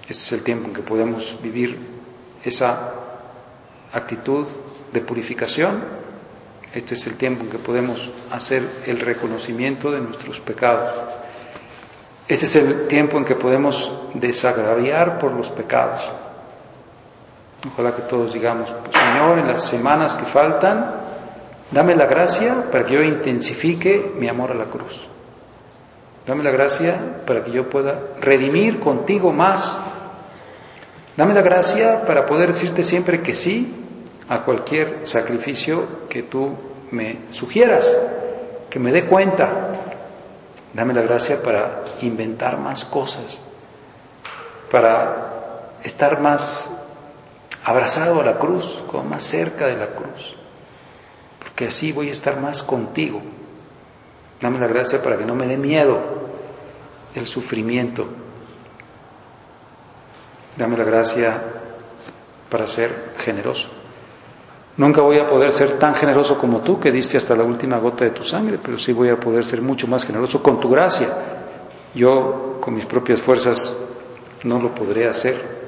este 0.03 0.13
es 0.13 0.33
el 0.33 0.43
tiempo 0.43 0.69
en 0.69 0.75
que 0.75 0.83
podemos 0.83 1.37
vivir 1.43 1.79
esa 2.45 2.93
actitud 3.93 4.47
de 4.93 5.01
purificación, 5.01 5.83
este 6.73 6.95
es 6.95 7.07
el 7.07 7.17
tiempo 7.17 7.45
en 7.45 7.51
que 7.51 7.59
podemos 7.59 8.11
hacer 8.31 8.83
el 8.87 9.01
reconocimiento 9.01 9.91
de 9.91 10.01
nuestros 10.01 10.39
pecados. 10.41 10.93
Este 12.27 12.45
es 12.45 12.57
el 12.57 12.87
tiempo 12.89 13.17
en 13.17 13.25
que 13.25 13.37
podemos 13.37 13.91
desagraviar 14.15 15.19
por 15.19 15.33
los 15.33 15.49
pecados. 15.49 16.13
Ojalá 17.73 17.95
que 17.95 18.03
todos 18.03 18.33
digamos, 18.33 18.71
pues, 18.71 18.97
Señor, 18.97 19.39
en 19.39 19.49
las 19.49 19.65
semanas 19.65 20.15
que 20.15 20.27
faltan, 20.27 20.95
dame 21.71 21.97
la 21.97 22.07
gracia 22.07 22.71
para 22.71 22.85
que 22.85 22.95
yo 22.95 23.03
intensifique 23.03 24.13
mi 24.17 24.29
amor 24.29 24.53
a 24.53 24.55
la 24.55 24.67
cruz. 24.67 25.09
Dame 26.27 26.45
la 26.45 26.51
gracia 26.51 27.23
para 27.27 27.43
que 27.43 27.51
yo 27.51 27.71
pueda 27.71 27.99
redimir 28.21 28.79
contigo 28.79 29.33
más. 29.33 29.81
Dame 31.19 31.35
la 31.35 31.43
gracia 31.43 32.05
para 32.07 32.25
poder 32.27 32.53
decirte 32.53 32.85
siempre 32.85 33.23
que 33.23 33.35
sí 33.35 33.75
a 34.29 34.45
cualquier 34.45 35.05
sacrificio 35.05 36.07
que 36.09 36.23
tú 36.23 36.57
me 36.93 37.23
sugieras, 37.31 37.93
que 38.71 38.79
me 38.79 38.93
dé 38.93 39.09
cuenta. 39.09 39.97
Dame 40.73 40.95
la 40.95 41.03
gracia 41.03 41.43
para 41.43 41.97
inventar 42.03 42.57
más 42.61 42.85
cosas, 42.85 43.43
para 44.71 45.73
estar 45.83 46.21
más 46.21 46.71
abrazado 47.65 48.21
a 48.21 48.25
la 48.25 48.39
cruz, 48.39 48.85
más 49.11 49.25
cerca 49.25 49.67
de 49.67 49.77
la 49.77 49.97
cruz, 49.97 50.37
porque 51.41 51.67
así 51.67 51.91
voy 51.91 52.11
a 52.11 52.13
estar 52.13 52.39
más 52.41 52.63
contigo. 52.63 53.21
Dame 54.41 54.61
la 54.61 54.69
gracia 54.69 55.03
para 55.03 55.19
que 55.19 55.27
no 55.27 55.35
me 55.35 55.49
dé 55.49 55.57
miedo 55.57 55.99
el 57.17 57.27
sufrimiento. 57.27 58.07
Dame 60.59 60.77
la 60.77 60.85
gracia 60.85 61.41
para 62.51 62.67
ser 62.67 63.15
generoso. 63.19 63.69
Nunca 64.77 65.03
voy 65.03 65.19
a 65.19 65.29
poder 65.29 65.53
ser 65.53 65.79
tan 65.79 65.95
generoso 65.95 66.37
como 66.37 66.63
tú, 66.63 66.81
que 66.81 66.91
diste 66.91 67.17
hasta 67.17 67.37
la 67.37 67.45
última 67.45 67.79
gota 67.79 68.05
de 68.05 68.11
tu 68.11 68.25
sangre, 68.25 68.59
pero 68.63 68.77
sí 68.77 68.93
voy 68.93 69.09
a 69.09 69.19
poder 69.19 69.45
ser 69.45 69.63
mucho 69.63 69.87
más 69.87 70.05
generoso 70.05 70.43
con 70.43 70.59
tu 70.59 70.69
gracia. 70.69 71.09
Yo, 71.95 72.59
con 72.61 72.75
mis 72.75 72.87
propias 72.87 73.21
fuerzas, 73.23 73.77
no 74.45 74.61
lo 74.61 74.75
podré 74.75 75.09
hacer. 75.09 75.59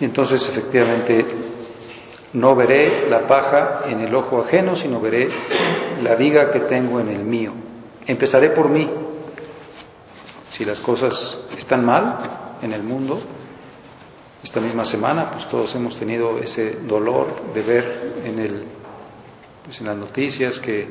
Y 0.00 0.04
entonces, 0.04 0.46
efectivamente, 0.48 1.24
no 2.34 2.54
veré 2.54 3.08
la 3.08 3.26
paja 3.26 3.82
en 3.86 4.00
el 4.00 4.14
ojo 4.14 4.42
ajeno, 4.42 4.76
sino 4.76 5.00
veré 5.00 5.28
la 6.02 6.14
viga 6.14 6.50
que 6.50 6.60
tengo 6.60 7.00
en 7.00 7.08
el 7.08 7.24
mío. 7.24 7.52
Empezaré 8.06 8.50
por 8.50 8.68
mí. 8.68 9.07
Si 10.58 10.64
las 10.64 10.80
cosas 10.80 11.38
están 11.56 11.84
mal 11.84 12.56
en 12.60 12.72
el 12.72 12.82
mundo, 12.82 13.20
esta 14.42 14.60
misma 14.60 14.84
semana, 14.84 15.30
pues 15.30 15.46
todos 15.46 15.72
hemos 15.76 15.96
tenido 15.96 16.36
ese 16.40 16.80
dolor 16.84 17.52
de 17.54 17.62
ver 17.62 18.14
en, 18.24 18.40
el, 18.40 18.64
pues 19.62 19.80
en 19.80 19.86
las 19.86 19.96
noticias 19.96 20.58
que, 20.58 20.88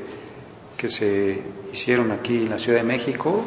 que 0.74 0.88
se 0.88 1.42
hicieron 1.70 2.10
aquí 2.12 2.46
en 2.46 2.48
la 2.48 2.58
Ciudad 2.58 2.78
de 2.78 2.84
México. 2.84 3.42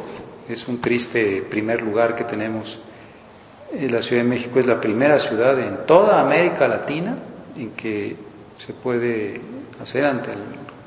Es 0.48 0.68
un 0.68 0.80
triste 0.80 1.42
primer 1.50 1.82
lugar 1.82 2.14
que 2.14 2.26
tenemos. 2.26 2.80
Eh, 3.74 3.90
la 3.90 4.04
Ciudad 4.04 4.22
de 4.22 4.30
México 4.30 4.60
es 4.60 4.68
la 4.68 4.80
primera 4.80 5.18
ciudad 5.18 5.60
en 5.60 5.88
toda 5.88 6.22
América 6.22 6.68
Latina 6.68 7.18
en 7.58 7.72
que 7.72 8.16
se 8.60 8.74
puede 8.74 9.42
hacer 9.82 10.06
ante 10.06 10.34
el 10.34 10.44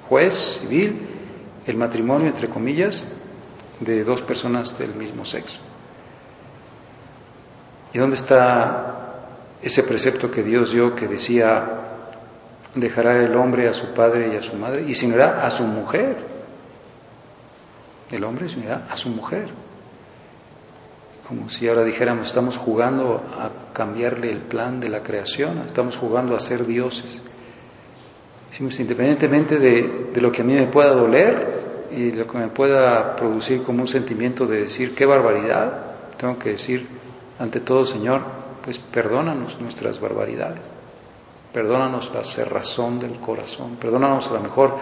juez 0.09 0.61
civil 0.61 0.97
el 1.67 1.77
matrimonio, 1.77 2.29
entre 2.29 2.47
comillas, 2.47 3.09
de 3.81 4.05
dos 4.05 4.23
personas 4.23 4.79
del 4.79 4.95
mismo 4.95 5.25
sexo. 5.25 5.59
¿Y 7.93 7.99
dónde 7.99 8.17
está 8.17 8.95
ese 9.65 9.83
precepto 9.83 10.31
que 10.31 10.43
Dios 10.43 10.73
dio 10.73 10.95
que 10.95 11.09
decía, 11.09 11.65
dejará 12.75 13.25
el 13.25 13.35
hombre 13.35 13.67
a 13.67 13.73
su 13.73 13.95
padre 13.95 14.35
y 14.35 14.37
a 14.37 14.43
su 14.43 14.55
madre 14.57 14.85
y 14.87 14.95
se 14.95 15.07
unirá 15.07 15.47
a 15.47 15.51
su 15.51 15.63
mujer. 15.63 16.19
El 18.11 18.25
hombre 18.25 18.47
se 18.47 18.59
unirá 18.59 18.87
a 18.91 18.97
su 18.97 19.09
mujer. 19.09 19.49
Como 21.27 21.49
si 21.49 21.67
ahora 21.67 21.83
dijéramos, 21.83 22.27
estamos 22.27 22.59
jugando 22.59 23.17
a 23.17 23.73
cambiarle 23.73 24.31
el 24.31 24.43
plan 24.43 24.81
de 24.81 24.91
la 24.91 25.03
creación, 25.03 25.59
estamos 25.61 25.97
jugando 25.97 26.37
a 26.37 26.41
ser 26.41 26.67
dioses. 26.67 27.23
Independientemente 28.61 29.59
de, 29.59 30.11
de 30.13 30.21
lo 30.21 30.31
que 30.31 30.43
a 30.43 30.45
mí 30.45 30.53
me 30.53 30.67
pueda 30.67 30.91
doler 30.91 31.54
y 31.97 32.13
lo 32.13 32.27
que 32.27 32.39
me 32.39 32.49
pueda 32.49 33.15
producir 33.17 33.63
como 33.63 33.83
un 33.83 33.89
sentimiento 33.89 34.47
de 34.47 34.63
decir, 34.63 34.95
qué 34.95 35.07
barbaridad, 35.07 36.17
tengo 36.17 36.39
que 36.39 36.51
decir 36.51 36.87
ante 37.39 37.61
todo, 37.61 37.87
Señor, 37.87 38.23
pues 38.63 38.79
perdónanos 38.79 39.61
nuestras 39.61 40.01
barbaridades, 40.01 40.63
perdónanos 41.53 42.13
la 42.15 42.25
cerrazón 42.25 42.99
del 42.99 43.21
corazón, 43.21 43.77
perdónanos 43.77 44.29
a 44.29 44.35
lo 44.35 44.41
mejor, 44.41 44.77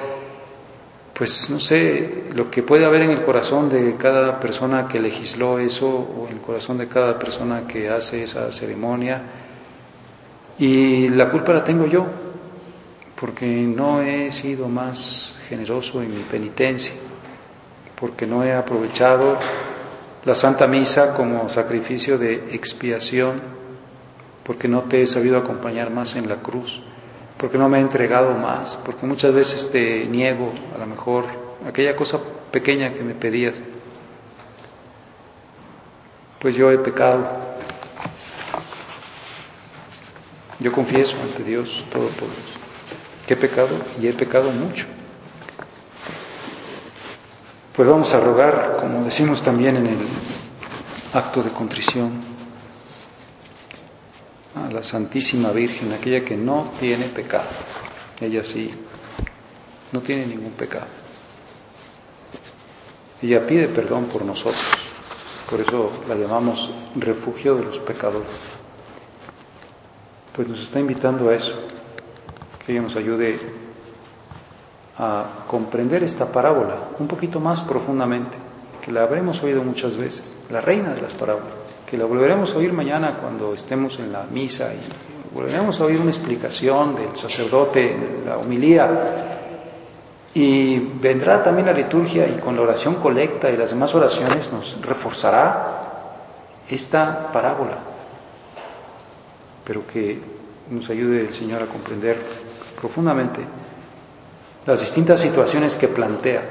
pues 1.14 1.50
no 1.50 1.60
sé, 1.60 2.30
lo 2.32 2.50
que 2.50 2.62
puede 2.62 2.84
haber 2.84 3.02
en 3.02 3.10
el 3.10 3.24
corazón 3.24 3.68
de 3.68 3.96
cada 3.96 4.40
persona 4.40 4.88
que 4.88 4.98
legisló 4.98 5.58
eso 5.58 5.88
o 5.88 6.26
en 6.26 6.34
el 6.34 6.40
corazón 6.40 6.78
de 6.78 6.88
cada 6.88 7.18
persona 7.18 7.66
que 7.66 7.88
hace 7.88 8.22
esa 8.22 8.50
ceremonia. 8.50 9.22
Y 10.58 11.08
la 11.10 11.30
culpa 11.30 11.52
la 11.52 11.64
tengo 11.64 11.86
yo, 11.86 12.06
porque 13.22 13.46
no 13.46 14.02
he 14.02 14.32
sido 14.32 14.66
más 14.66 15.38
generoso 15.48 16.02
en 16.02 16.12
mi 16.12 16.24
penitencia, 16.24 16.92
porque 17.94 18.26
no 18.26 18.42
he 18.42 18.52
aprovechado 18.52 19.38
la 20.24 20.34
Santa 20.34 20.66
Misa 20.66 21.14
como 21.14 21.48
sacrificio 21.48 22.18
de 22.18 22.52
expiación 22.52 23.40
porque 24.42 24.66
no 24.66 24.82
te 24.82 25.02
he 25.02 25.06
sabido 25.06 25.38
acompañar 25.38 25.88
más 25.90 26.16
en 26.16 26.28
la 26.28 26.42
cruz, 26.42 26.82
porque 27.36 27.56
no 27.56 27.68
me 27.68 27.78
he 27.78 27.80
entregado 27.80 28.34
más, 28.34 28.74
porque 28.84 29.06
muchas 29.06 29.32
veces 29.32 29.70
te 29.70 30.04
niego 30.06 30.52
a 30.74 30.78
lo 30.78 30.86
mejor 30.86 31.24
aquella 31.64 31.94
cosa 31.94 32.18
pequeña 32.50 32.92
que 32.92 33.04
me 33.04 33.14
pedías. 33.14 33.54
Pues 36.40 36.56
yo 36.56 36.72
he 36.72 36.78
pecado. 36.78 37.24
Yo 40.58 40.72
confieso 40.72 41.16
ante 41.22 41.44
Dios 41.44 41.86
Todopoderoso 41.92 42.61
que 43.26 43.34
he 43.34 43.36
pecado 43.36 43.76
y 44.00 44.06
he 44.06 44.12
pecado 44.12 44.50
mucho. 44.50 44.86
Pues 47.74 47.88
vamos 47.88 48.12
a 48.12 48.20
rogar, 48.20 48.76
como 48.80 49.04
decimos 49.04 49.42
también 49.42 49.76
en 49.76 49.86
el 49.86 49.98
acto 51.14 51.42
de 51.42 51.50
contrición, 51.50 52.20
a 54.54 54.70
la 54.70 54.82
Santísima 54.82 55.50
Virgen, 55.52 55.92
aquella 55.92 56.22
que 56.24 56.36
no 56.36 56.72
tiene 56.78 57.06
pecado. 57.06 57.48
Ella 58.20 58.44
sí, 58.44 58.70
no 59.90 60.00
tiene 60.00 60.26
ningún 60.26 60.52
pecado. 60.52 60.86
Ella 63.22 63.46
pide 63.46 63.68
perdón 63.68 64.06
por 64.06 64.24
nosotros, 64.24 64.62
por 65.48 65.60
eso 65.60 65.92
la 66.08 66.14
llamamos 66.14 66.70
refugio 66.96 67.54
de 67.54 67.64
los 67.64 67.78
pecadores. 67.78 68.28
Pues 70.34 70.48
nos 70.48 70.60
está 70.60 70.80
invitando 70.80 71.28
a 71.30 71.34
eso, 71.34 71.54
que 72.64 72.72
ella 72.72 72.82
nos 72.82 72.96
ayude 72.96 73.38
a 74.98 75.44
comprender 75.46 76.02
esta 76.04 76.30
parábola 76.30 76.90
un 76.98 77.08
poquito 77.08 77.40
más 77.40 77.62
profundamente, 77.62 78.36
que 78.80 78.92
la 78.92 79.02
habremos 79.02 79.42
oído 79.42 79.62
muchas 79.62 79.96
veces, 79.96 80.34
la 80.50 80.60
reina 80.60 80.94
de 80.94 81.00
las 81.00 81.14
parábolas 81.14 81.62
que 81.92 81.98
lo 81.98 82.08
volveremos 82.08 82.54
a 82.54 82.56
oír 82.56 82.72
mañana 82.72 83.18
cuando 83.20 83.52
estemos 83.52 83.98
en 83.98 84.10
la 84.10 84.22
misa 84.22 84.72
y 84.72 84.80
volveremos 85.34 85.78
a 85.78 85.84
oír 85.84 86.00
una 86.00 86.10
explicación 86.10 86.94
del 86.94 87.14
sacerdote 87.14 88.22
la 88.24 88.38
homilía. 88.38 89.50
Y 90.32 90.78
vendrá 90.78 91.42
también 91.44 91.66
la 91.66 91.74
liturgia 91.74 92.26
y 92.26 92.38
con 92.38 92.56
la 92.56 92.62
oración 92.62 92.94
colecta 92.94 93.50
y 93.50 93.58
las 93.58 93.68
demás 93.68 93.94
oraciones 93.94 94.50
nos 94.50 94.80
reforzará 94.80 96.62
esta 96.66 97.30
parábola, 97.30 97.76
pero 99.66 99.86
que 99.86 100.18
nos 100.70 100.88
ayude 100.88 101.20
el 101.20 101.34
Señor 101.34 101.62
a 101.62 101.66
comprender 101.66 102.22
profundamente 102.82 103.40
las 104.66 104.80
distintas 104.80 105.20
situaciones 105.20 105.76
que 105.76 105.88
plantea. 105.88 106.42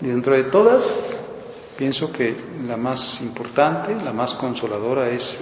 Y 0.00 0.06
dentro 0.06 0.36
de 0.36 0.44
todas, 0.44 1.00
pienso 1.76 2.12
que 2.12 2.36
la 2.66 2.76
más 2.76 3.20
importante, 3.22 3.96
la 4.04 4.12
más 4.12 4.34
consoladora 4.34 5.08
es 5.08 5.40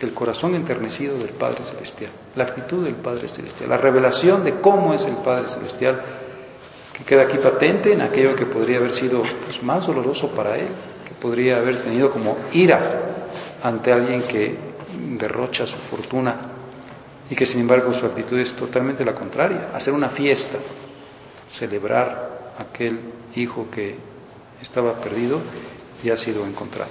el 0.00 0.14
corazón 0.14 0.54
enternecido 0.54 1.18
del 1.18 1.30
Padre 1.30 1.64
Celestial, 1.64 2.12
la 2.36 2.44
actitud 2.44 2.84
del 2.84 2.94
Padre 2.94 3.28
Celestial, 3.28 3.68
la 3.68 3.76
revelación 3.76 4.44
de 4.44 4.60
cómo 4.60 4.94
es 4.94 5.04
el 5.04 5.16
Padre 5.16 5.48
Celestial, 5.48 6.00
que 6.96 7.04
queda 7.04 7.22
aquí 7.22 7.38
patente 7.38 7.92
en 7.92 8.02
aquello 8.02 8.36
que 8.36 8.46
podría 8.46 8.78
haber 8.78 8.92
sido 8.92 9.20
pues, 9.20 9.60
más 9.62 9.86
doloroso 9.86 10.28
para 10.28 10.56
él, 10.56 10.68
que 11.06 11.14
podría 11.20 11.56
haber 11.56 11.82
tenido 11.82 12.10
como 12.10 12.36
ira 12.52 13.26
ante 13.62 13.92
alguien 13.92 14.22
que 14.22 14.56
derrocha 15.18 15.66
su 15.66 15.76
fortuna 15.90 16.57
y 17.30 17.36
que 17.36 17.46
sin 17.46 17.60
embargo 17.60 17.92
su 17.92 18.06
actitud 18.06 18.38
es 18.38 18.54
totalmente 18.54 19.04
la 19.04 19.14
contraria, 19.14 19.70
hacer 19.74 19.92
una 19.92 20.10
fiesta, 20.10 20.58
celebrar 21.48 22.54
aquel 22.58 23.00
hijo 23.34 23.68
que 23.70 23.96
estaba 24.60 24.94
perdido 25.00 25.40
y 26.02 26.10
ha 26.10 26.16
sido 26.16 26.46
encontrado. 26.46 26.90